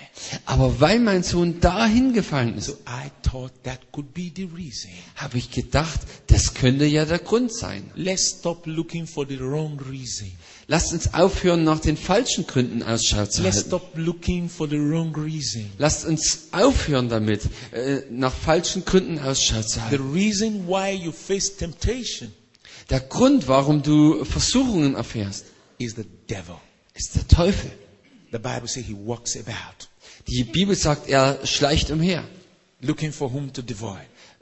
[0.46, 4.90] Aber weil mein Sohn da hingefallen ist, so I thought that could be the reason.
[5.16, 7.90] habe ich gedacht, das könnte ja der Grund sein.
[7.94, 10.32] Let's stop looking for the wrong reason.
[10.70, 13.68] Lasst uns aufhören, nach den falschen Gründen Ausschau zu Let's halten.
[13.68, 15.64] stop looking for the wrong reason.
[15.78, 17.40] Lasst uns aufhören damit,
[17.72, 20.12] äh, nach falschen Gründen Ausschau zu The halten.
[20.12, 22.32] reason why you face temptation
[22.90, 25.46] Der Grund, warum du Versuchungen erfährst,
[25.78, 26.56] is the devil.
[26.94, 27.70] ist der Teufel.
[28.30, 29.86] The Bible says he walks about
[30.26, 32.24] Die Bibel sagt, er schleicht umher,
[32.82, 33.98] looking for whom to devour.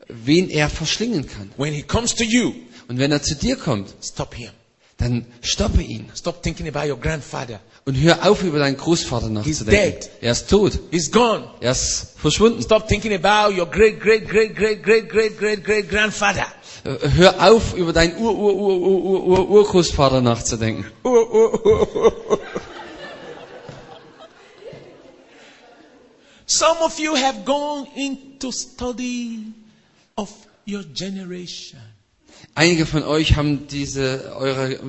[0.08, 1.52] wen er verschlingen kann.
[1.56, 2.52] When he comes to you,
[2.88, 4.50] Und wenn er zu dir kommt, stop him.
[4.98, 7.60] Dann stoppe ihn Stop thinking about your grandfather.
[7.84, 10.00] und hör auf, über deinen Großvater nachzudenken.
[10.00, 10.10] dead.
[10.20, 10.78] Er ist tot.
[10.90, 11.44] He's gone.
[11.60, 12.62] Er ist verschwunden.
[12.62, 16.46] Stop thinking about your great, great, great, great, great, great, great, great grandfather.
[16.84, 20.84] Äh, Hör auf, über deinen Ur -Ur -Ur -Ur -Ur -Ur Urgroßvater nachzudenken.
[26.46, 29.52] Some of you have gone into study
[30.16, 30.30] of
[30.64, 31.80] your generation.
[32.56, 34.80] Einige von euch haben diese eure äh,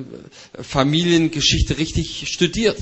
[0.62, 2.78] Familiengeschichte richtig studiert.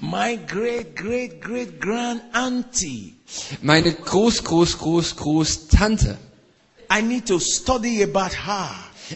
[0.00, 3.14] My great, great, great grand auntie.
[3.62, 6.18] Meine Groß-Groß-Groß-Groß-Tante.
[6.94, 8.70] I need to study about her.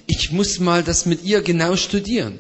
[0.07, 2.39] Ich muss mal das mit ihr genau studieren.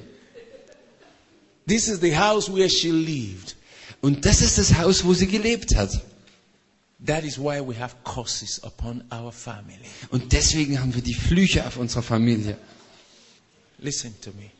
[1.66, 3.56] This is the house where she lived.
[4.00, 5.90] Und das ist das Haus, wo sie gelebt hat.
[7.04, 9.90] That is why we have curses upon our family.
[10.10, 12.56] Und deswegen haben wir die Flüche auf unserer Familie.
[13.78, 14.50] Listen to me.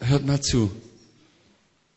[0.00, 0.70] Hört mal zu.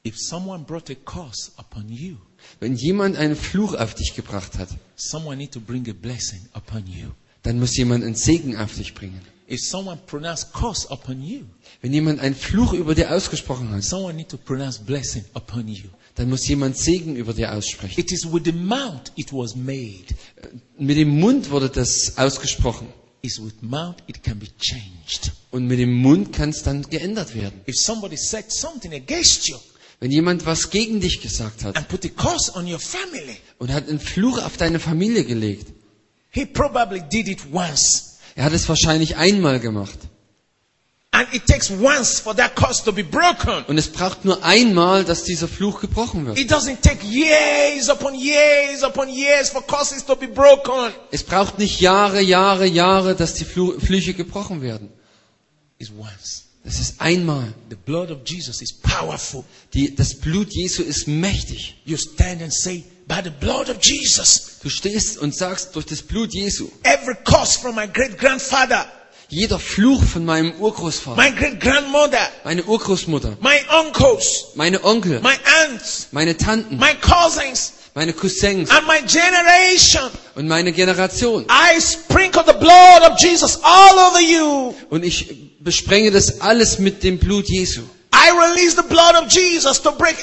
[0.06, 2.18] If someone brought a curse upon you,
[2.60, 6.86] Wenn jemand einen Fluch auf dich gebracht hat, someone need to bring a blessing upon
[6.86, 7.12] you.
[7.48, 9.22] Dann muss jemand einen Segen auf dich bringen.
[9.50, 11.44] If someone pronounce curse upon you,
[11.82, 15.86] Wenn jemand einen Fluch über dir ausgesprochen hat, someone need to pronounce blessing upon you.
[16.16, 17.98] dann muss jemand Segen über dir aussprechen.
[17.98, 20.04] It is with the mouth it was made.
[20.78, 22.88] Mit dem Mund wurde das ausgesprochen.
[23.22, 25.32] It's with mouth it can be changed.
[25.52, 27.62] Und mit dem Mund kann es dann geändert werden.
[27.66, 29.56] If somebody said something against you
[30.02, 33.72] Wenn jemand was gegen dich gesagt hat and put a curse on your family, und
[33.72, 35.77] hat einen Fluch auf deine Familie gelegt,
[36.38, 38.20] he probably did it once.
[38.36, 39.98] er hat es wahrscheinlich einmal gemacht.
[41.12, 43.64] And it takes once for that curse to be broken.
[43.68, 46.38] Und es braucht nur einmal, dass dieser Fluch gebrochen wird.
[46.38, 50.94] It doesn't take years upon years upon years for curses to be broken.
[51.10, 54.90] Es braucht nicht Jahre, Jahre, Jahre, dass die Flu Flüche gebrochen werden.
[55.80, 56.44] It's once.
[56.64, 57.54] Es ist einmal.
[57.70, 59.44] The blood of Jesus is powerful.
[59.74, 61.78] Die, das Blut Jesu ist mächtig.
[61.86, 66.02] You stand and say, by the blood of Jesus, Du stehst und sagst durch das
[66.02, 66.68] Blut Jesu.
[66.84, 68.86] every curse from my great grandfather,
[69.30, 75.36] Jeder Fluch von meinem Urgroßvater, my great grandmother, meine Urgroßmutter, my uncles, meine Onkel, my
[75.66, 81.46] aunts, meine Tanten, my cousins, meine Cousins and my generation, und meine Generation.
[81.50, 84.74] I sprinkle the blood of Jesus all over you.
[84.90, 87.82] Und ich besprenge das alles mit dem Blut Jesu.
[88.14, 90.16] I release the blood of Jesus to break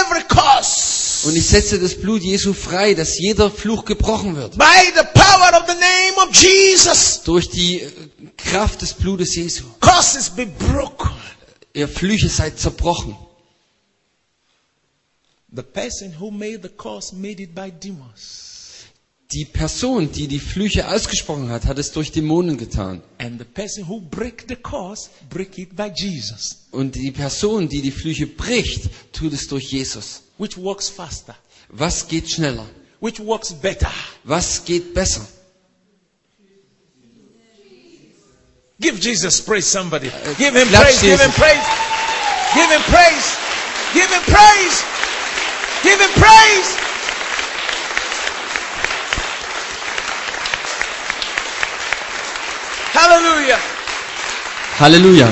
[0.00, 1.09] every curse.
[1.24, 4.56] Und ich setze das Blut Jesu frei, dass jeder Fluch gebrochen wird.
[4.56, 4.64] By
[4.94, 7.90] the power of the name of Jesus, Durch die äh,
[8.36, 9.64] Kraft des Blutes Jesu.
[9.80, 11.10] curses be broken.
[11.74, 13.16] Ihr Flüche seid zerbrochen.
[15.54, 18.86] The person who made the curse made it by demons.
[19.32, 23.00] Die Person, die die Flüche ausgesprochen hat, hat es durch Dämonen getan.
[24.62, 25.10] Curse,
[26.72, 30.22] Und die Person, die die Flüche bricht, tut es durch Jesus.
[30.40, 31.34] Which works faster,
[31.78, 32.66] Was geht schneller?
[32.98, 33.92] which works better.
[34.24, 35.20] Was geht besser?
[38.80, 40.08] Give Jesus praise, somebody.
[40.38, 41.66] Give him praise, give him praise.
[42.54, 43.36] Give him praise.
[43.92, 44.76] Give him praise.
[45.82, 46.76] Give him praise.
[52.96, 53.58] Hallelujah.
[54.80, 55.28] Halleluja.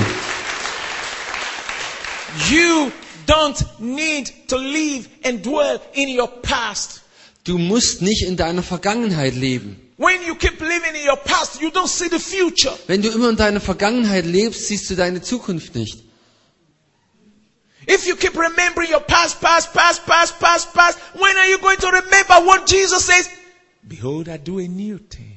[2.51, 2.93] You
[3.29, 7.03] don't need to live and dwell in your past.
[7.45, 9.77] Du musst nicht in deiner Vergangenheit leben.
[9.97, 12.73] When you keep living in your past, you don't see the future.
[12.87, 16.05] Wenn du immer in deiner Vergangenheit lebst, siehst du deine Zukunft nicht.
[17.87, 21.79] If you keep remembering your past, past, past, past, past, past, when are you going
[21.79, 23.29] to remember what Jesus says?
[23.83, 25.28] Behold, I do a new thing.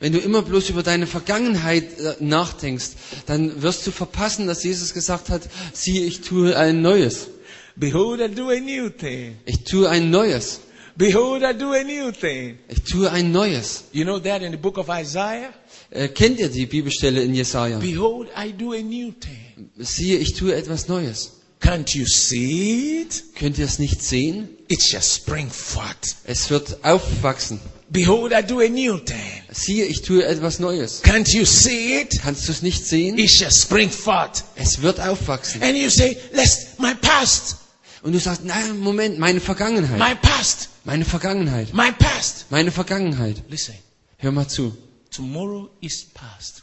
[0.00, 2.90] Wenn du immer bloß über deine Vergangenheit äh, nachdenkst,
[3.26, 7.28] dann wirst du verpassen, dass Jesus gesagt hat, siehe, ich tue ein Neues.
[7.76, 9.36] Behold, I do a new thing.
[9.46, 10.60] Ich tue ein Neues.
[10.96, 12.58] Behold, I do a new thing.
[12.68, 13.84] Ich tue ein Neues.
[13.92, 15.54] You know that in the book of Isaiah?
[15.90, 17.78] Äh, kennt ihr die Bibelstelle in Jesaja?
[17.78, 19.70] Behold, I do a new thing.
[19.78, 21.40] Siehe, ich tue etwas Neues.
[21.60, 23.22] Can't you see it?
[23.36, 24.48] Könnt ihr es nicht sehen?
[24.68, 26.16] It shall spring forth.
[26.24, 27.60] Es wird aufwachsen.
[27.92, 29.42] Behold, I do a new thing.
[29.50, 31.02] Siehe, ich tue etwas Neues.
[31.02, 32.18] Can't you see it?
[32.22, 33.18] Kannst du es nicht sehen?
[33.18, 34.44] It shall spring forth.
[34.56, 35.62] Es wird aufwachsen.
[35.62, 37.56] And you say, let's, my past,
[38.02, 39.98] Und du sagst, nein, Moment, meine Vergangenheit.
[39.98, 41.72] my past, Meine Vergangenheit.
[41.74, 42.46] my past.
[42.50, 43.42] Meine Vergangenheit.
[43.48, 43.74] Listen,
[44.18, 44.76] Hör mal zu.
[45.10, 46.62] tomorrow is past.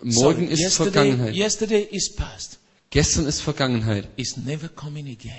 [0.00, 1.34] Morgen Sorry, ist yesterday, Vergangenheit.
[1.34, 2.58] yesterday is past.
[2.90, 4.06] Gestern ist Vergangenheit.
[4.16, 5.34] It's never coming again.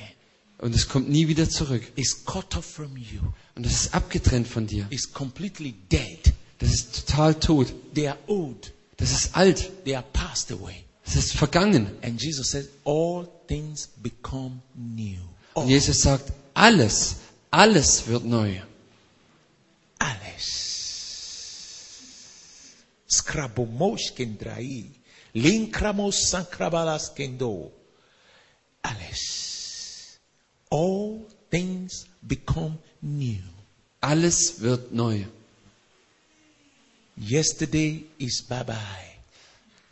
[0.60, 1.84] Und es kommt nie wieder zurück.
[1.96, 3.22] It's cut off from you.
[3.56, 4.88] Und es ist abgetrennt von dir.
[4.90, 6.34] It's completely dead.
[6.60, 7.74] Das ist total tot.
[7.96, 8.74] They are old.
[8.98, 9.72] Das ist alt.
[9.86, 10.84] They are passed away.
[11.06, 11.88] Es ist vergangen.
[12.02, 15.18] And Jesus says, all things become new.
[15.54, 17.16] Und All, Jesus sagt, alles,
[17.50, 18.60] alles wird neu.
[19.98, 20.68] alles.
[23.10, 24.86] Skrabomosh kendrai.
[25.34, 27.72] Linkramos sankrabalas kendo.
[28.82, 29.49] Alles.
[30.70, 33.42] All things become new.
[34.02, 35.26] Alles wird neu.
[37.18, 38.76] Yesterday is bye bye.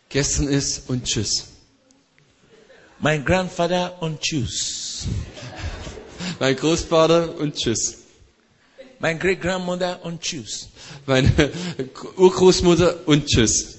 [0.10, 1.48] Gestern ist und tschüss.
[3.00, 5.08] My grandfather on choose.
[6.40, 8.04] Mein Großvater und tschüss.
[9.00, 10.68] My great grandmother on choose.
[11.06, 11.52] Meine
[12.16, 13.78] Urgroßmutter und tschüss.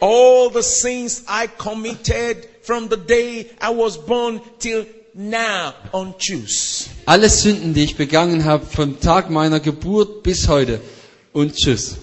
[0.00, 6.88] All the sins I committed from the day I was born till now on choose.
[7.06, 10.80] Alle Sünden, die ich begangen habe, vom Tag meiner Geburt bis heute
[11.32, 11.96] und tschüss.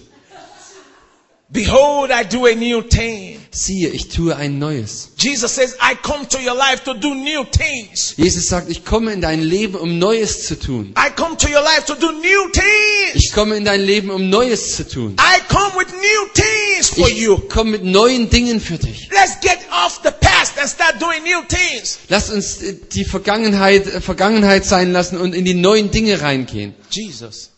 [1.50, 3.40] Behold, I do a new thing.
[3.50, 5.12] Siehe, ich tue ein Neues.
[5.16, 8.14] Jesus says, I come to your life to do new things.
[8.18, 10.92] Jesus sagt, ich komme in dein Leben, um Neues zu tun.
[10.94, 13.14] I come to your life to do new things.
[13.14, 15.16] Ich komme in dein Leben, um Neues zu tun.
[15.18, 17.38] I come with new things for Ich you.
[17.48, 19.08] komme mit neuen Dingen für dich.
[19.10, 21.98] Let's get off the past and start doing new things.
[22.10, 22.58] Lass uns
[22.92, 26.74] die Vergangenheit Vergangenheit sein lassen und in die neuen Dinge reingehen.
[26.90, 27.52] Jesus,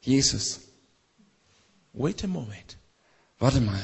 [0.00, 0.60] Jesus,
[1.92, 2.78] wait a moment.
[3.40, 3.80] Warte mal.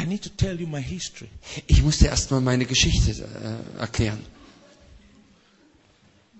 [0.00, 1.28] I need to tell you my history.
[1.66, 4.20] Ich muss dir erstmal meine Geschichte äh, erklären.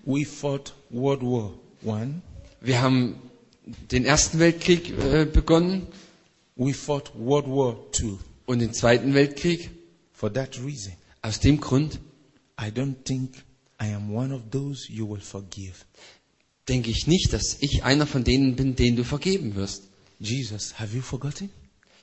[0.05, 1.51] We fought World War
[1.83, 2.21] One.
[2.61, 3.15] Wir haben
[3.91, 5.87] den Ersten Weltkrieg äh, begonnen
[6.55, 8.17] We fought World War Two.
[8.45, 9.69] und den Zweiten Weltkrieg.
[10.13, 11.99] For that reason, Aus dem Grund
[12.59, 13.35] I don't think
[13.81, 15.75] I am one of those you will forgive.
[16.67, 19.88] denke ich nicht, dass ich einer von denen bin, denen du vergeben wirst.
[20.19, 21.49] Jesus, have you forgotten?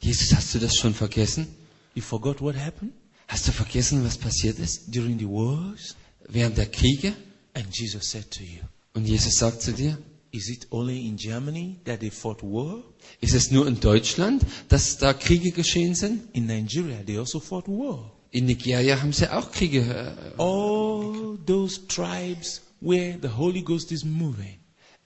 [0.00, 1.46] Jesus, hast du das schon vergessen?
[1.94, 2.92] You forgot what happened
[3.28, 5.96] Hast du vergessen, was passiert ist during the wars?
[6.28, 7.12] während der Kriege?
[7.54, 8.60] And Jesus said to you,
[8.94, 9.98] Und Jesus sagt zu dir,
[10.32, 12.82] Is it only in Germany that they fought war?
[13.20, 16.22] ist es nur in Deutschland, dass da Kriege geschehen sind?
[16.34, 18.12] In Nigeria, they also fought war.
[18.32, 19.80] In Nigeria haben sie auch Kriege.
[19.80, 24.58] äh, All those tribes where the Holy Ghost is moving,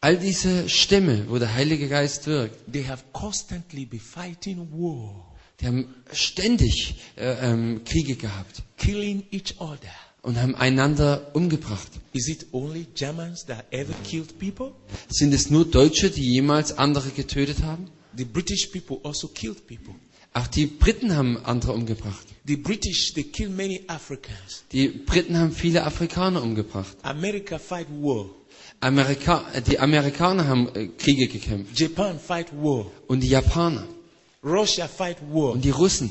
[0.02, 5.26] All diese Stämme, wo der Heilige Geist wirkt, they have constantly been fighting war,
[5.60, 9.92] die haben ständig äh, ähm, Kriege gehabt killing each other.
[10.22, 11.88] und haben einander umgebracht.
[12.12, 14.72] Is it only Germans that ever killed people?
[15.08, 17.88] Sind es nur Deutsche, die jemals andere getötet haben?
[18.16, 19.94] The British people also killed people.
[20.32, 22.26] Auch die Briten haben andere umgebracht.
[22.46, 24.64] The British, they killed many Africans.
[24.72, 26.96] Die Briten haben viele Afrikaner umgebracht.
[27.02, 28.30] America fight war.
[28.80, 31.78] Amerika die Amerikaner haben äh, Kriege gekämpft.
[31.78, 32.86] Japan fight war.
[33.08, 33.86] Und die Japaner.
[34.42, 35.52] Russia fight war.
[35.52, 36.10] Und die Russen.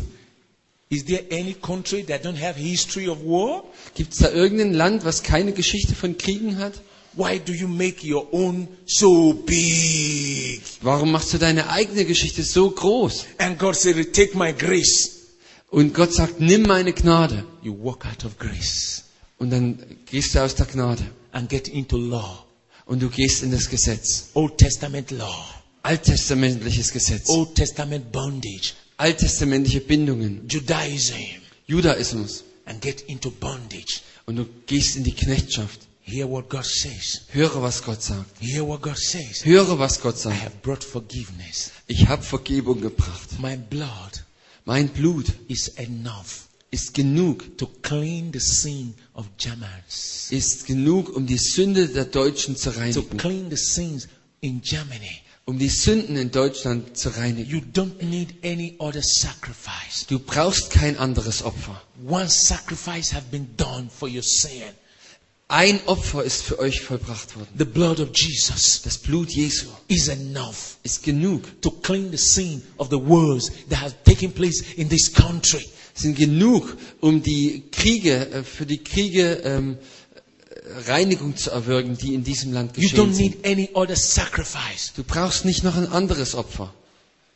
[0.92, 3.64] Is there any country that don't have history of war?
[3.96, 6.74] Gibt es da irgendein Land, was keine Geschichte von Kriegen hat?
[7.14, 10.62] Why do you make your own so big?
[10.82, 13.26] Warum machst du deine eigene Geschichte so groß?
[13.40, 15.28] And God said, take my grace.
[15.70, 17.46] Und Gott sagt, nimm meine Gnade.
[17.62, 19.04] You walk out of grace
[19.38, 21.04] Und dann gehst du aus der Gnade.
[21.32, 22.46] and get into law.
[22.90, 24.30] Und du gehst in das Gesetz.
[24.34, 25.46] Old Testament law.
[25.84, 27.30] Alttestamentliches Gesetz.
[27.30, 28.74] Old Testament bondage.
[28.98, 30.48] Alttestamentliche Bindungen.
[30.50, 31.14] Judaism.
[31.68, 32.44] Judaismus.
[32.66, 34.02] And get into bondage.
[34.26, 35.82] Und du gehst in die Knechtschaft.
[36.02, 37.22] Hear what God says.
[37.32, 38.26] Höre, was Gott sagt.
[38.40, 39.46] Hear what God says.
[39.46, 40.42] Höre, was Gott I sagt.
[40.42, 41.70] have brought forgiveness.
[41.86, 43.40] Ich habe Vergebung gebracht.
[43.40, 44.26] My blood
[44.66, 47.58] Mein Blut is enough ist genug.
[47.58, 50.28] to clean the sin of Germans.
[50.30, 54.08] Ist genug, um die Sünde der Deutschen zu To clean the sins
[54.42, 55.22] in Germany.
[55.46, 57.50] Um die Sünden in Deutschland zu reinigen.
[57.50, 60.06] You don't need any other sacrifice.
[60.08, 61.82] Du brauchst kein anderes Opfer.
[62.08, 64.62] One sacrifice have been done for your sin.
[65.48, 67.48] Ein Opfer ist für euch vollbracht worden.
[67.58, 71.42] The blood of Jesus Das Blut Jesu is enough ist genug.
[71.64, 75.68] to clean the sin of the wars that have taken place in this country.
[76.00, 79.78] Sind genug, um die Kriege, äh, für die Kriege ähm,
[80.56, 83.44] äh, Reinigung zu erwirken, die in diesem Land You geschehen don't sind.
[83.44, 84.94] need any other sacrifice.
[84.96, 86.74] Du brauchst nicht noch ein anderes Opfer.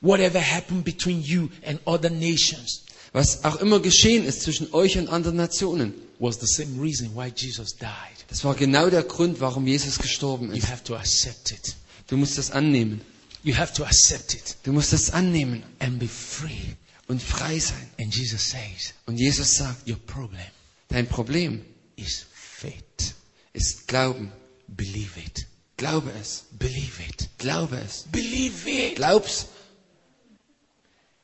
[0.02, 2.82] Whatever happened between you and other nations
[3.14, 7.32] Was auch immer geschehen ist zwischen euch und anderen Nationen, was the same reason why
[7.36, 7.90] Jesus died.
[8.30, 10.68] das war genau der Grund, warum Jesus gestorben You ist.
[10.70, 11.76] have to accept it.
[12.08, 13.02] Du musst das annehmen.
[13.44, 16.76] You have to accept it Du musst das annehmen and be free.
[17.14, 17.90] Und frei sein.
[18.00, 20.52] And Jesus says, Und Jesus sagt, Your problem
[20.90, 21.64] dein Problem
[21.96, 23.14] is faith.
[23.54, 24.32] ist Glauben.
[24.68, 25.46] Believe it.
[25.78, 26.46] Glaube es.
[26.52, 27.30] Believe it.
[27.38, 28.06] Glaube es.
[28.12, 28.96] Believe it.
[28.96, 29.48] Glaub's.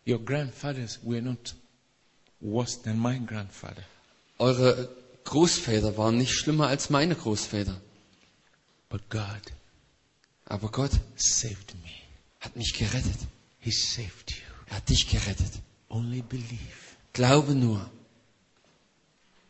[0.06, 1.56] Your grandfathers were not
[2.40, 3.84] worse than my grandfather.
[4.38, 4.90] Eure
[5.24, 7.80] Großväter waren nicht schlimmer als meine Großväter.
[8.90, 9.42] But God
[10.46, 11.92] Aber Gott saved me.
[12.40, 13.20] hat mich gerettet.
[13.60, 14.38] He saved you.
[14.68, 15.52] Er hat dich gerettet.
[15.90, 16.96] Only believe.
[17.14, 17.90] Glaube nur.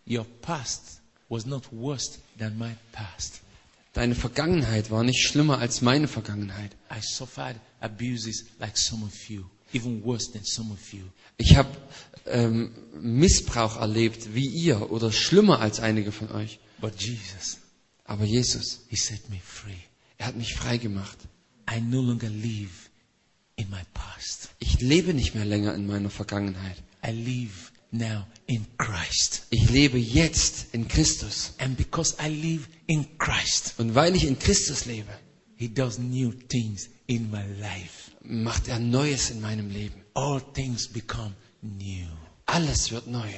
[0.07, 3.41] Your past was not worse than my past.
[3.93, 6.71] Deine Vergangenheit war nicht schlimmer als meine Vergangenheit.
[6.91, 11.03] I suffered abuses like some of you, even worse than some of you.
[11.37, 11.69] Ich habe
[12.25, 12.71] ähm,
[13.01, 16.59] Missbrauch erlebt wie ihr oder schlimmer als einige von euch.
[16.79, 17.57] But Jesus,
[18.05, 19.75] Aber Jesus, He set me free.
[20.17, 21.17] er hat mich frei gemacht.
[21.69, 22.88] I no longer live
[23.59, 24.49] in my past.
[24.59, 26.77] Ich lebe nicht mehr länger in meiner Vergangenheit.
[27.05, 29.43] I live now in Christ.
[29.49, 31.53] Ich lebe jetzt in Christus.
[31.59, 35.11] And because I live in Christ, Und weil ich in Christus lebe,
[35.57, 38.11] He does new things in my life.
[38.23, 40.01] macht er Neues in meinem Leben.
[40.13, 42.07] All things become new.
[42.45, 43.29] Alles wird neu.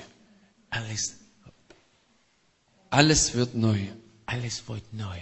[0.69, 1.15] Alles,
[2.89, 3.79] Alles wird neu.
[4.25, 5.17] alles wird neu.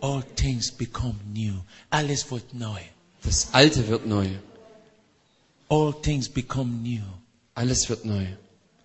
[0.00, 1.54] All things become new.
[1.90, 2.80] Alles wird neu.
[3.24, 4.28] Das Alte wird neu.
[5.68, 7.02] All things become new.
[7.54, 8.26] Alles wird neu.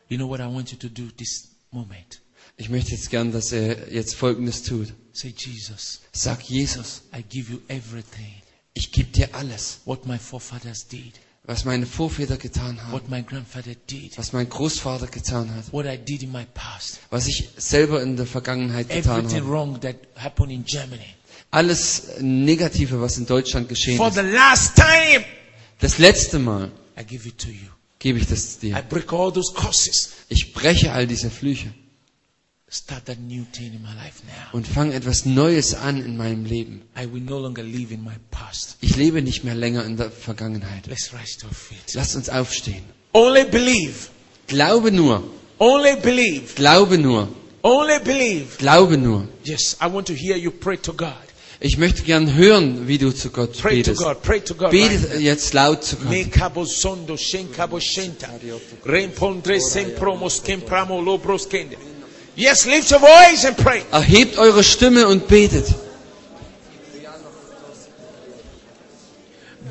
[0.09, 2.21] You know what I want you to do this moment?
[2.57, 4.93] Ich möchte jetzt gern, dass er jetzt Folgendes tut.
[5.13, 8.33] Say, Jesus, Sag Jesus, I give you everything.
[8.73, 11.13] ich gebe dir alles, What my forefathers did,
[11.45, 15.85] was meine Vorväter getan haben, what my grandfather did, was mein Großvater getan hat, what
[15.85, 19.51] I did in my past, was ich selber in der Vergangenheit getan everything habe.
[19.51, 21.15] wrong that happened in Germany.
[21.53, 24.15] Alles Negative, was in Deutschland geschehen For ist.
[24.15, 25.23] the last time,
[25.79, 27.69] Das letzte Mal I give it to you.
[27.99, 28.81] gebe ich das I dir.
[28.89, 30.09] break all those curses.
[30.29, 31.71] Ich breche all diese Flüche
[32.71, 34.57] Start that new thing in my life now.
[34.57, 36.81] und fange etwas Neues an in meinem Leben.
[36.99, 38.77] I will no longer live in my past.
[38.81, 40.87] Ich lebe nicht mehr länger in der Vergangenheit.
[40.87, 41.93] Let's rise to our feet.
[41.93, 42.81] Lasst uns aufstehen.
[43.13, 44.07] Only believe.
[44.47, 45.23] Glaube nur,
[45.59, 46.55] Only believe.
[46.55, 47.27] glaube nur,
[47.61, 48.57] Only believe.
[48.57, 49.27] glaube nur.
[49.43, 51.13] Yes, I want to hear you pray to God.
[51.65, 54.03] Ich möchte gern hören, wie du zu Gott Pray to betest.
[54.03, 54.21] God.
[54.21, 54.63] Pray to God.
[54.63, 56.11] right Bete jetzt laut zu Gott.
[62.35, 63.81] Yes, lift your voice and pray.
[63.93, 65.73] Erhebt eure Stimme und betet.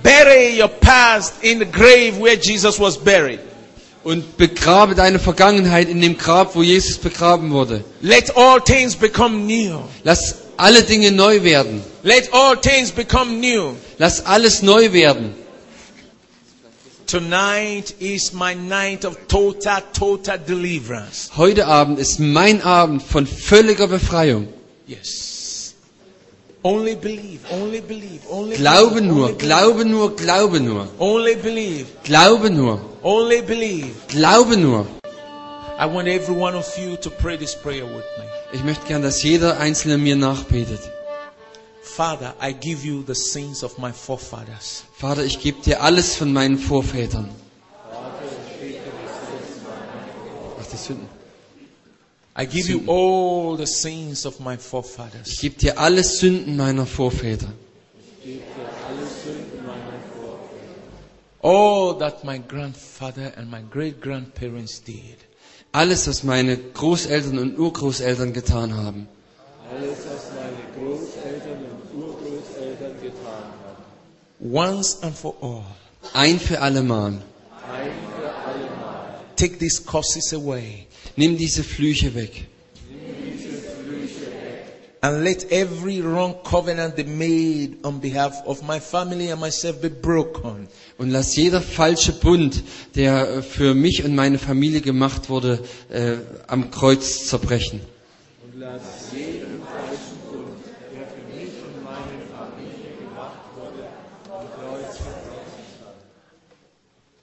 [0.03, 3.41] Bury your past in the grave where Jesus was buried.
[4.03, 7.85] Und begrabe deine Vergangenheit in dem Grab, wo Jesus begraben wurde.
[8.01, 9.83] Let all things become new.
[10.05, 11.83] Lass alle Dinge neu werden.
[12.05, 13.75] Let all things become new.
[13.99, 15.35] Lass alles neu werden.
[17.07, 21.31] Tonight is my night of total, total deliverance.
[21.37, 24.49] Heute Abend ist mein Abend von völliger Befreiung.
[24.87, 25.75] Yes.
[26.65, 30.89] Only believe, only believe, only Glaube believe, nur, only glaube nur, glaube nur.
[31.01, 33.91] only believe, Glaube nur, only believe.
[34.09, 34.87] glaube nur.
[35.79, 38.25] I want every one of you to pray this prayer with me.
[38.53, 40.81] Ich möchte gern, dass jeder Einzelne mir nachbetet.
[41.83, 44.85] Father, I give you the sins of my forefathers.
[44.97, 47.29] Vater, ich gebe dir alles von meinen Vorvätern.
[50.61, 51.09] Ach, die Sünden.
[52.39, 55.39] I give you all the sins of my Ich forefathers.
[55.41, 57.49] gebe dir alle Sünden meiner Vorväter.
[61.43, 65.19] All that my grandfather and my great grandparents did.
[65.73, 69.09] Alles, was meine Großeltern und Urgroßeltern getan haben.
[69.71, 74.55] Alles, was meine Großeltern und Urgroßeltern getan haben.
[74.55, 75.65] Once and for all.
[76.13, 77.23] Ein für allemal.
[79.37, 80.87] Take these curses away.
[81.17, 82.49] Nimm diese Flüche weg.
[85.05, 89.89] And let every wrong covenant they made on behalf of my family and myself be
[89.91, 90.69] broken.
[90.97, 92.63] Und lass jeder falsche Bund,
[92.95, 95.59] der äh, für mich und meine Familie gemacht wurde,
[95.91, 97.81] äh, am Kreuz zerbrechen.
[98.45, 100.63] Und lass jeden falschen Bund,
[100.95, 103.89] der für mich und meine Familie gemacht wurde,
[104.31, 105.01] am Kreuz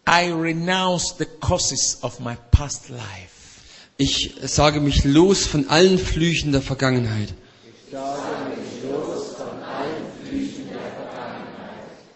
[0.05, 3.61] I renounce the curses of my past life.
[3.95, 7.33] Ich sage mich los von allen Flüchen der Vergangenheit.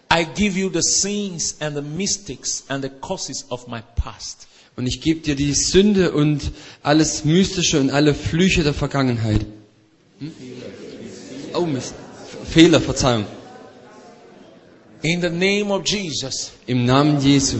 [0.09, 4.47] I give you the sins and the mistakes and the curses of my past.
[4.75, 6.51] Und ich gebe dir die Sünde und
[6.81, 9.45] alles Mystische und alle Flüche der Vergangenheit.
[10.19, 10.33] Hm?
[11.53, 11.93] Oh Mist.
[12.45, 13.25] Fehler, Verzeihung.
[15.01, 17.57] In the name of Jesus, Im Namen Jesu.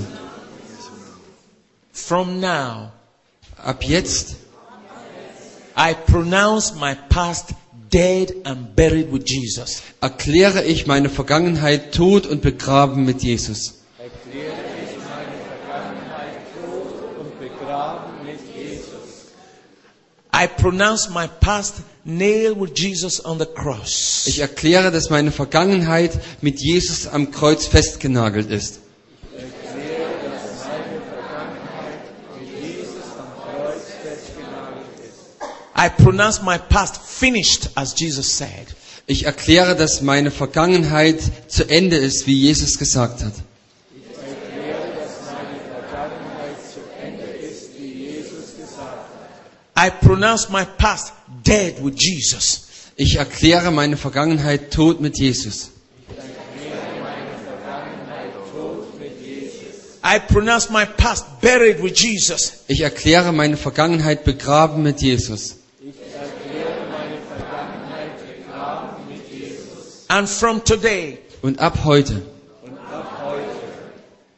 [1.91, 2.91] from now,
[3.57, 4.35] Ab jetzt
[5.75, 7.53] I pronounce my past
[7.93, 9.83] dead and buried with Jesus.
[10.01, 13.75] erkläre ich meine Vergangenheit tot und begraben mit Jesus.
[13.99, 19.31] erkläre ich meine Vergangenheit tot und begraben mit Jesus.
[20.33, 24.25] I pronounce my past nailed with Jesus on the cross.
[24.25, 28.79] Ich erkläre, dass meine Vergangenheit mit Jesus am Kreuz festgenagelt ist.
[29.37, 32.01] Erkläre, dass meine Vergangenheit
[32.39, 35.62] mit Jesus am Kreuz festgenagelt ist.
[35.75, 38.67] I pronounce my past finished, as Jesus said.
[39.07, 43.33] Ich erkläre, dass meine Vergangenheit zu Ende ist, wie Jesus gesagt hat.
[49.75, 51.11] I pronounce my past
[51.43, 52.67] dead with Jesus.
[52.95, 55.71] Ich erkläre meine Vergangenheit tot mit Jesus.
[60.05, 62.63] I pronounce my past buried with Jesus.
[62.67, 65.55] Ich erkläre meine Vergangenheit begraben mit Jesus.
[70.13, 72.21] And from today, Und ab heute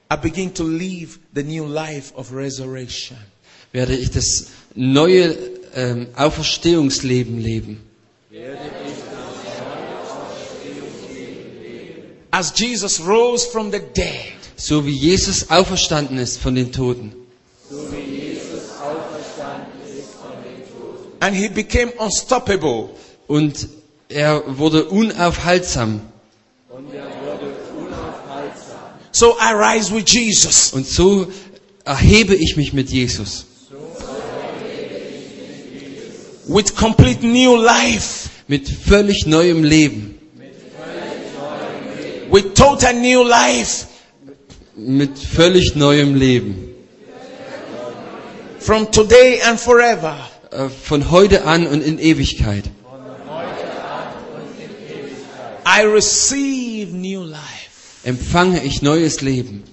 [0.10, 3.18] I begin to live the new life of resurrection.
[3.74, 5.36] werde ich das neue
[5.74, 7.82] ähm, Auferstehungsleben leben.
[12.32, 17.12] As Jesus rose from the dead, So wie Jesus auferstanden ist von den Toten.
[21.20, 22.91] and he became unstoppable.
[23.28, 23.68] Und
[24.10, 26.02] er wurde unaufhaltsam.
[26.69, 28.80] Und er wurde unaufhaltsam.
[29.11, 30.73] So I rise with Jesus.
[30.73, 31.27] Und so
[31.86, 33.45] erhebe ich mich mit Jesus.
[36.48, 40.19] with complete new life, Mit völlig neuem Leben.
[42.32, 43.88] with total new life.
[44.76, 46.73] Mit völlig neuem Leben.
[48.60, 50.15] From today and forever,
[50.52, 52.65] Äh, Von heute an und in Ewigkeit.
[55.66, 58.02] I receive new life.
[58.04, 59.64] Empfange ich neues Leben.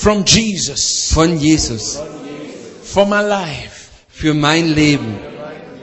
[0.00, 1.98] from Jesus von Jesus
[2.82, 5.18] for my life, für mein Leben,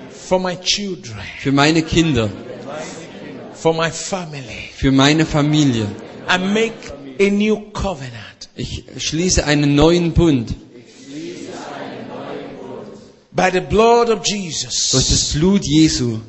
[0.10, 2.30] for my children, für meine Kinder,
[3.54, 4.72] for my family.
[4.76, 5.88] für meine Familie.
[6.28, 6.74] I make
[7.20, 8.50] a new covenant.
[8.56, 10.56] Ich schließe einen neuen Bund
[13.32, 16.20] by the blood of durch Jesus das Blut Jesu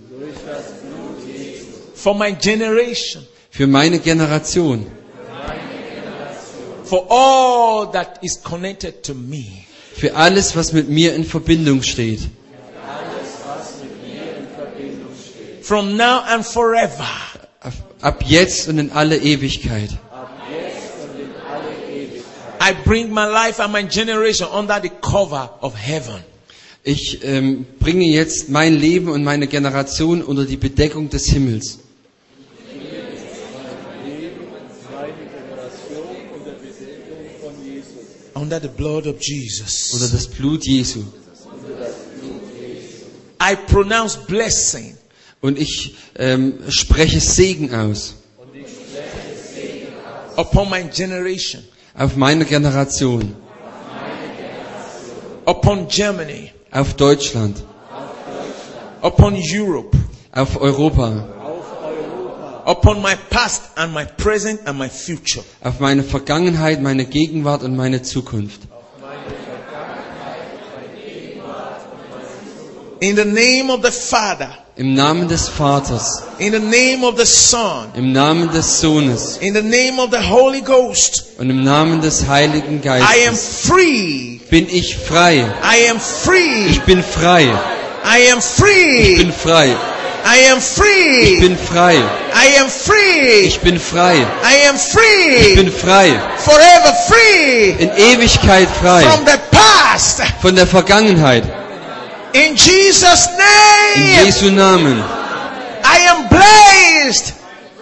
[1.98, 4.86] for my generation, für meine Generation,
[6.84, 9.66] for all that is connected to me.
[9.94, 12.20] für alles, was mit mir in Verbindung steht.
[15.62, 17.06] From now and forever.
[18.00, 19.90] Ab- jetzt und in alle Ewigkeit.
[22.60, 26.22] I bring my life and my generation under the cover of heaven.
[26.84, 31.78] Ich ähm, bringe jetzt mein Leben und meine Generation unter die Bedeckung des Himmels.
[34.90, 37.37] Meine Generation unter Besetzung von Jesus.
[38.34, 40.10] Under the blood of Unter Jesus.
[40.12, 41.00] das Blut Jesu.
[43.40, 44.96] I pronounce blessing.
[45.40, 48.14] Und ich ähm, spreche Segen aus.
[50.36, 51.64] Upon my generation,
[51.96, 53.34] auf meine Generation,
[55.44, 57.64] upon Germany, auf Deutschland,
[59.02, 59.96] upon Europe,
[60.32, 61.26] auf Europa,
[62.68, 65.42] upon my past and my present and my future.
[65.64, 68.60] auf meine Vergangenheit, meine Gegenwart und meine Zukunft.
[73.00, 77.24] In the name of the Father, Im Namen des Vaters, in the name of the
[77.26, 82.00] Son, im Namen des Sohnes in the name of the Holy Ghost, und im Namen
[82.00, 82.88] des Heiligen I
[83.28, 84.40] am Geistes free.
[84.50, 85.46] bin ich frei.
[85.62, 86.66] I am free.
[86.70, 87.44] Ich bin frei.
[88.04, 89.16] I am Ich free.
[89.16, 89.76] bin frei.
[90.30, 91.40] I am Ich free.
[91.40, 91.94] bin frei.
[91.96, 93.46] I am free.
[93.46, 94.16] Ich bin frei.
[94.42, 95.54] I am Ich free.
[95.56, 96.20] bin frei.
[96.36, 99.02] Forever free In Ewigkeit frei.
[99.04, 100.20] from the past.
[100.42, 101.44] Von der Vergangenheit.
[102.34, 103.26] In Jesus'
[103.96, 104.98] In name, Jesu Namen.
[105.82, 107.32] I am blessed.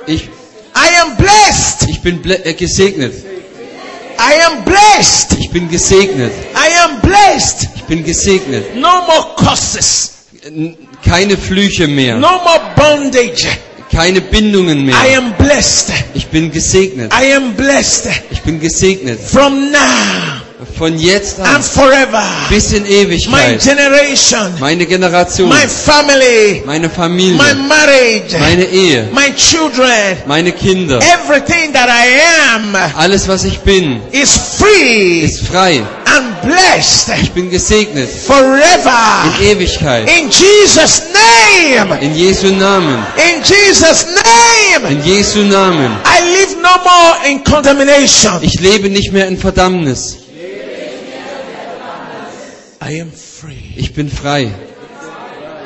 [0.06, 0.28] Ich,
[0.76, 1.88] I am blessed.
[1.88, 3.12] ich bin äh, gesegnet.
[4.18, 5.32] I am blessed.
[5.40, 6.32] Ich bin gesegnet.
[6.54, 7.68] I am blessed.
[7.74, 8.76] Ich bin gesegnet.
[8.76, 10.12] No more curses.
[11.08, 12.16] Keine Flüche mehr.
[12.16, 13.46] No more bondage.
[13.92, 15.18] Keine Bindungen I mehr.
[15.18, 15.92] am blessed.
[16.14, 17.12] Ich bin gesegnet.
[17.14, 19.18] I am blessed Ich bin gesegnet.
[19.20, 19.78] from now
[20.76, 22.22] Von jetzt an and forever.
[22.50, 23.62] bis in My Ewigkeit.
[23.62, 25.48] generation, Meine Generation.
[25.48, 27.54] my family, Meine my Familie.
[27.68, 29.08] marriage, Meine Ehe.
[29.12, 30.98] my children, Meine Kinder.
[30.98, 35.82] everything that I am Alles, was ich bin, is free ist frei.
[36.46, 38.08] Blessed Ich bin gesegnet.
[38.08, 39.24] forever.
[39.40, 40.08] In Ewigkeit.
[40.08, 41.98] In Jesus' name.
[42.00, 43.04] In Jesu Namen.
[43.16, 44.90] In Jesus' name.
[44.90, 45.92] In Jesu Namen.
[46.04, 48.38] I live no more in condemnation.
[48.42, 50.18] Ich lebe nicht mehr in Verdammnis.
[52.80, 53.72] I am free.
[53.76, 54.50] Ich bin frei.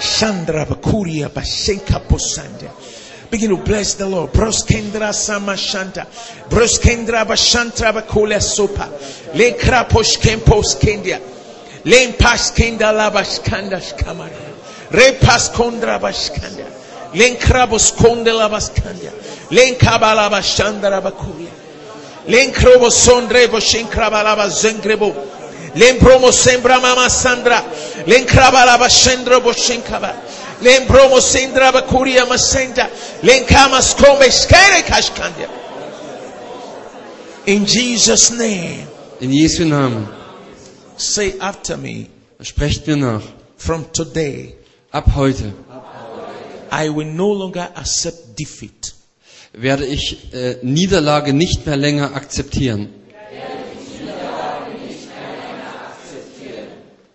[0.01, 2.73] Chandra Bakuria Bashenka Posanda.
[3.31, 4.32] Begin to bless the Lord.
[4.32, 6.07] Broskendra sama shanta.
[6.48, 8.89] Broskendra bashantra bakule sopa.
[9.35, 11.20] Lekra impas poskendia.
[11.85, 13.81] Lem paskenda labashkanda
[14.90, 16.66] re pas kondra bashkanda.
[17.15, 19.12] Lenkrabos kondela baskandia.
[19.51, 21.48] Lenkabala bashandra bakule.
[22.27, 25.15] Lenkrobo sondrebo shinkrabalaba zengrebo.
[25.74, 27.62] Lempromo sembra mama sandra.
[28.07, 30.15] Lenkrabalaba shendrobo shinkaba.
[30.86, 32.88] Promo Sendra Bakuria Masenda.
[33.22, 35.48] Len Kamas Kombe Skere Kashkandia.
[37.46, 38.86] In Jesus' name,
[39.20, 40.06] In Jesu Namen.
[40.96, 42.08] say after me,
[42.42, 43.22] Sprecht mir nach.
[43.56, 44.54] from today,
[44.92, 45.52] Ab heute
[46.72, 48.92] I will no longer accept defeat.
[49.52, 52.88] werde ich äh, Niederlage nicht mehr länger akzeptieren.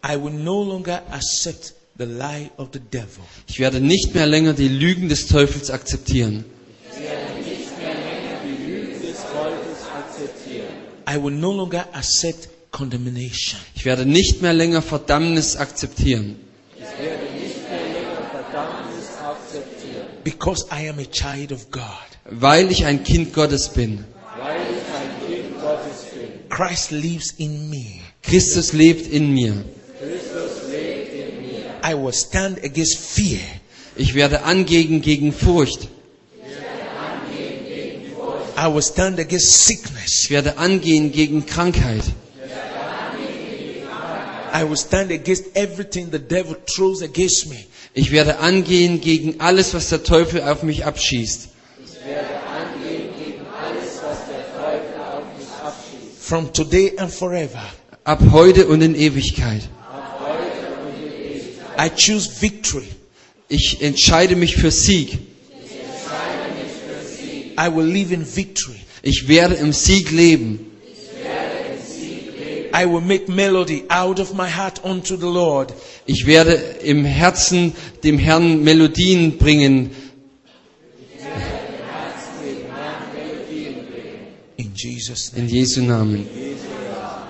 [0.03, 3.23] I will no longer accept the lie of the devil.
[3.47, 6.45] Ich werde nicht mehr länger die Lügen des Teufels akzeptieren.
[11.07, 13.59] I will no longer accept condemnation.
[13.75, 16.35] Ich werde nicht mehr länger Verdammnis akzeptieren.
[16.75, 21.83] Ich werde nicht mehr länger Verdammnis akzeptieren, Because I am a child of God.
[22.25, 24.03] Weil ich ein Kind Gottes bin.
[24.37, 26.49] weil ich ein Kind Gottes bin.
[26.49, 28.01] Christ lives in me.
[28.23, 29.53] Christus lebt in mir.
[29.53, 29.63] Christus lebt
[30.01, 30.44] in mir.
[31.87, 33.39] I will stand against fear.
[33.95, 35.87] Ich werde angehen gegen Furcht.
[38.57, 40.23] I will stand against sickness.
[40.23, 42.01] Ich werde angehen gegen Krankheit.
[44.51, 47.65] I will stand against everything the devil throws against me.
[47.93, 51.49] Ich werde angehen gegen alles, was der Teufel auf mich abschießt.
[51.83, 56.19] Ich werde angehen gegen alles, was der Teufel auf mich abschießt.
[56.19, 57.61] from today and forever.
[58.05, 59.69] Ab heute und in Ewigkeit.
[61.77, 62.87] I choose victory.
[63.47, 65.19] Ich entscheide mich für Sieg.
[67.57, 68.79] I will live in victory.
[69.01, 70.71] Ich werde im Sieg leben.
[72.73, 75.73] I will make melody out of my heart unto the Lord.
[76.05, 76.53] Ich werde
[76.83, 77.73] im Herzen
[78.03, 79.91] dem Herrn Melodien bringen.
[84.57, 85.47] In Jesus' name.
[85.47, 86.27] In Jesu Namen.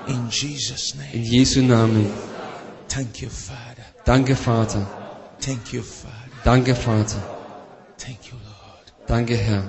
[0.08, 1.14] In Jesus' name.
[1.14, 2.12] In Jesu Namen.
[2.88, 3.65] Thank you, Father.
[4.06, 4.86] Danke, Vater.
[5.40, 6.14] Thank you, Father.
[6.44, 7.18] Danke, Vater.
[7.98, 9.08] Thank you, Lord.
[9.08, 9.64] Danke, Herr.